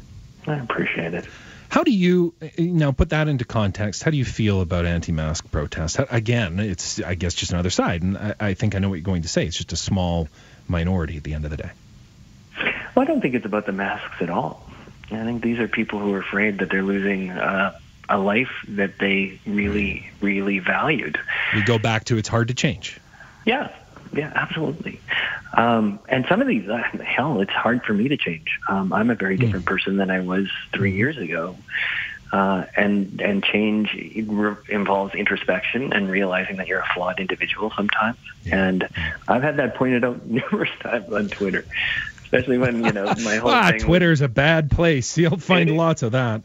I 0.46 0.58
appreciate 0.58 1.14
it. 1.14 1.26
How 1.68 1.82
do 1.82 1.90
you 1.90 2.34
now 2.56 2.92
put 2.92 3.10
that 3.10 3.26
into 3.26 3.44
context? 3.44 4.04
How 4.04 4.12
do 4.12 4.16
you 4.16 4.24
feel 4.24 4.60
about 4.60 4.86
anti-mask 4.86 5.50
protests? 5.50 5.96
How, 5.96 6.06
again, 6.08 6.60
it's 6.60 7.00
I 7.02 7.16
guess 7.16 7.34
just 7.34 7.52
another 7.52 7.70
side, 7.70 8.02
and 8.02 8.16
I, 8.16 8.34
I 8.38 8.54
think 8.54 8.76
I 8.76 8.78
know 8.78 8.90
what 8.90 8.94
you're 8.94 9.02
going 9.02 9.22
to 9.22 9.28
say. 9.28 9.44
It's 9.44 9.56
just 9.56 9.72
a 9.72 9.76
small 9.76 10.28
minority 10.68 11.16
at 11.16 11.24
the 11.24 11.34
end 11.34 11.44
of 11.44 11.50
the 11.50 11.56
day. 11.56 11.70
Well, 12.98 13.06
I 13.06 13.12
don't 13.12 13.20
think 13.20 13.36
it's 13.36 13.46
about 13.46 13.64
the 13.64 13.70
masks 13.70 14.20
at 14.20 14.28
all. 14.28 14.60
I 15.12 15.22
think 15.22 15.40
these 15.40 15.60
are 15.60 15.68
people 15.68 16.00
who 16.00 16.12
are 16.14 16.18
afraid 16.18 16.58
that 16.58 16.68
they're 16.68 16.82
losing 16.82 17.30
uh, 17.30 17.78
a 18.08 18.18
life 18.18 18.50
that 18.70 18.98
they 18.98 19.38
really, 19.46 20.10
really 20.20 20.58
valued. 20.58 21.16
We 21.54 21.62
go 21.62 21.78
back 21.78 22.06
to 22.06 22.18
it's 22.18 22.26
hard 22.26 22.48
to 22.48 22.54
change. 22.54 22.98
Yeah, 23.46 23.72
yeah, 24.12 24.32
absolutely. 24.34 24.98
Um, 25.56 26.00
and 26.08 26.26
some 26.28 26.42
of 26.42 26.48
these, 26.48 26.68
uh, 26.68 26.82
hell, 27.00 27.40
it's 27.40 27.52
hard 27.52 27.84
for 27.84 27.94
me 27.94 28.08
to 28.08 28.16
change. 28.16 28.58
Um, 28.68 28.92
I'm 28.92 29.10
a 29.10 29.14
very 29.14 29.36
hmm. 29.36 29.42
different 29.42 29.64
mm. 29.64 29.68
person 29.68 29.96
than 29.96 30.10
I 30.10 30.18
was 30.18 30.48
three 30.72 30.96
years 30.96 31.18
ago. 31.18 31.54
Uh, 32.32 32.66
and 32.76 33.22
and 33.22 33.42
change 33.42 33.94
involves 34.68 35.14
introspection 35.14 35.94
and 35.94 36.10
realizing 36.10 36.56
that 36.56 36.66
you're 36.66 36.80
a 36.80 36.94
flawed 36.94 37.20
individual 37.20 37.72
sometimes. 37.74 38.18
Yeah. 38.44 38.66
And 38.66 38.88
I've 39.28 39.42
had 39.42 39.56
that 39.56 39.76
pointed 39.76 40.04
out 40.04 40.26
numerous 40.26 40.68
times 40.80 41.10
on 41.10 41.30
Twitter 41.30 41.64
especially 42.28 42.58
when 42.58 42.84
you 42.84 42.92
know 42.92 43.06
my 43.24 43.36
whole 43.36 43.50
ah, 43.54 43.70
thing. 43.70 43.80
Twitter's 43.80 44.20
a 44.20 44.28
bad 44.28 44.70
place. 44.70 45.16
You'll 45.16 45.38
find 45.38 45.74
lots 45.76 46.02
of 46.02 46.12
that. 46.12 46.42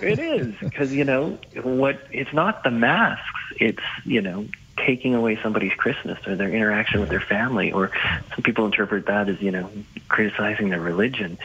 it 0.00 0.18
is 0.18 0.54
because 0.60 0.92
you 0.92 1.04
know 1.04 1.38
what? 1.62 2.00
It's 2.10 2.32
not 2.32 2.64
the 2.64 2.70
masks. 2.70 3.24
It's 3.60 3.82
you 4.04 4.22
know 4.22 4.46
taking 4.78 5.14
away 5.14 5.38
somebody's 5.42 5.74
Christmas 5.74 6.18
or 6.26 6.34
their 6.34 6.48
interaction 6.48 7.00
with 7.00 7.10
their 7.10 7.20
family, 7.20 7.72
or 7.72 7.90
some 8.34 8.42
people 8.42 8.64
interpret 8.64 9.06
that 9.06 9.28
as 9.28 9.40
you 9.42 9.50
know 9.50 9.70
criticizing 10.08 10.70
their 10.70 10.80
religion. 10.80 11.38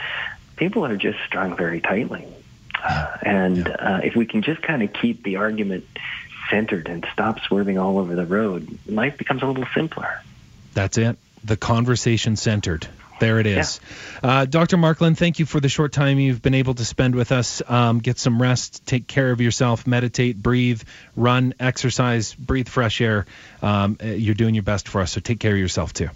People 0.55 0.85
are 0.85 0.97
just 0.97 1.19
strung 1.25 1.55
very 1.55 1.81
tightly, 1.81 2.25
uh, 2.81 3.17
and 3.21 3.67
uh, 3.67 3.99
if 4.03 4.15
we 4.15 4.25
can 4.25 4.43
just 4.43 4.61
kind 4.61 4.81
of 4.81 4.93
keep 4.93 5.23
the 5.23 5.35
argument 5.35 5.85
centered 6.49 6.87
and 6.87 7.05
stop 7.11 7.41
swerving 7.41 7.77
all 7.77 7.99
over 7.99 8.15
the 8.15 8.25
road, 8.25 8.79
life 8.85 9.17
becomes 9.17 9.41
a 9.41 9.45
little 9.45 9.67
simpler. 9.75 10.21
That's 10.73 10.97
it. 10.97 11.17
The 11.43 11.57
conversation 11.57 12.37
centered. 12.37 12.87
There 13.19 13.39
it 13.39 13.47
is. 13.47 13.79
Yeah. 14.23 14.29
Uh, 14.29 14.45
Dr. 14.45 14.77
Markland, 14.77 15.17
thank 15.17 15.39
you 15.39 15.45
for 15.45 15.59
the 15.59 15.69
short 15.69 15.91
time 15.91 16.19
you've 16.19 16.41
been 16.41 16.53
able 16.53 16.75
to 16.75 16.85
spend 16.85 17.15
with 17.15 17.31
us. 17.31 17.61
Um, 17.67 17.99
get 17.99 18.19
some 18.19 18.41
rest, 18.41 18.85
take 18.85 19.07
care 19.07 19.31
of 19.31 19.41
yourself, 19.41 19.87
meditate, 19.87 20.37
breathe, 20.41 20.83
run, 21.15 21.53
exercise, 21.59 22.33
breathe 22.33 22.69
fresh 22.69 23.01
air. 23.01 23.25
Um, 23.61 23.97
uh, 24.03 24.07
you're 24.07 24.35
doing 24.35 24.55
your 24.55 24.63
best 24.63 24.87
for 24.87 25.01
us, 25.01 25.11
so 25.11 25.21
take 25.21 25.39
care 25.39 25.53
of 25.53 25.57
yourself 25.57 25.93
too. 25.93 26.09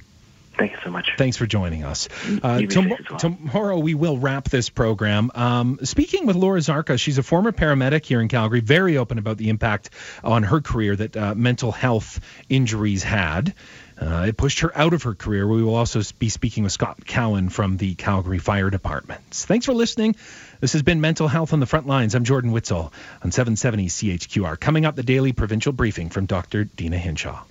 Thank 0.57 0.73
you 0.73 0.77
so 0.83 0.91
much. 0.91 1.09
Thanks 1.17 1.37
for 1.37 1.47
joining 1.47 1.83
us. 1.83 2.07
Uh, 2.43 2.61
tom- 2.63 2.89
well. 2.89 3.19
Tomorrow 3.19 3.79
we 3.79 3.95
will 3.95 4.17
wrap 4.17 4.49
this 4.49 4.69
program. 4.69 5.31
Um, 5.33 5.79
speaking 5.83 6.27
with 6.27 6.35
Laura 6.35 6.59
Zarka, 6.59 6.99
she's 6.99 7.17
a 7.17 7.23
former 7.23 7.51
paramedic 7.51 8.05
here 8.05 8.21
in 8.21 8.27
Calgary, 8.27 8.59
very 8.59 8.97
open 8.97 9.17
about 9.17 9.37
the 9.37 9.49
impact 9.49 9.89
on 10.23 10.43
her 10.43 10.61
career 10.61 10.95
that 10.95 11.17
uh, 11.17 11.33
mental 11.35 11.71
health 11.71 12.19
injuries 12.49 13.01
had. 13.01 13.55
Uh, 14.01 14.25
it 14.27 14.35
pushed 14.35 14.61
her 14.61 14.75
out 14.75 14.93
of 14.93 15.03
her 15.03 15.13
career. 15.13 15.47
We 15.47 15.61
will 15.61 15.75
also 15.75 16.01
be 16.17 16.29
speaking 16.29 16.63
with 16.63 16.71
Scott 16.71 17.05
Cowan 17.05 17.49
from 17.49 17.77
the 17.77 17.93
Calgary 17.93 18.39
Fire 18.39 18.71
Department. 18.71 19.21
Thanks 19.29 19.67
for 19.67 19.73
listening. 19.73 20.15
This 20.59 20.73
has 20.73 20.81
been 20.81 21.01
Mental 21.01 21.27
Health 21.27 21.53
on 21.53 21.59
the 21.59 21.67
Front 21.67 21.85
Lines. 21.85 22.15
I'm 22.15 22.23
Jordan 22.23 22.51
Witzel 22.51 22.91
on 23.23 23.31
770 23.31 23.87
CHQR. 23.87 24.59
Coming 24.59 24.85
up, 24.85 24.95
the 24.95 25.03
daily 25.03 25.33
provincial 25.33 25.71
briefing 25.71 26.09
from 26.09 26.25
Dr. 26.25 26.63
Deena 26.63 26.97
Hinshaw. 26.97 27.43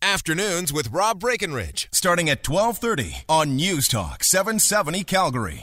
Afternoons 0.00 0.72
with 0.72 0.90
Rob 0.90 1.20
Breckenridge, 1.20 1.88
starting 1.92 2.28
at 2.28 2.46
1230 2.46 3.24
on 3.28 3.56
News 3.56 3.88
Talk 3.88 4.22
770 4.22 5.04
Calgary. 5.04 5.62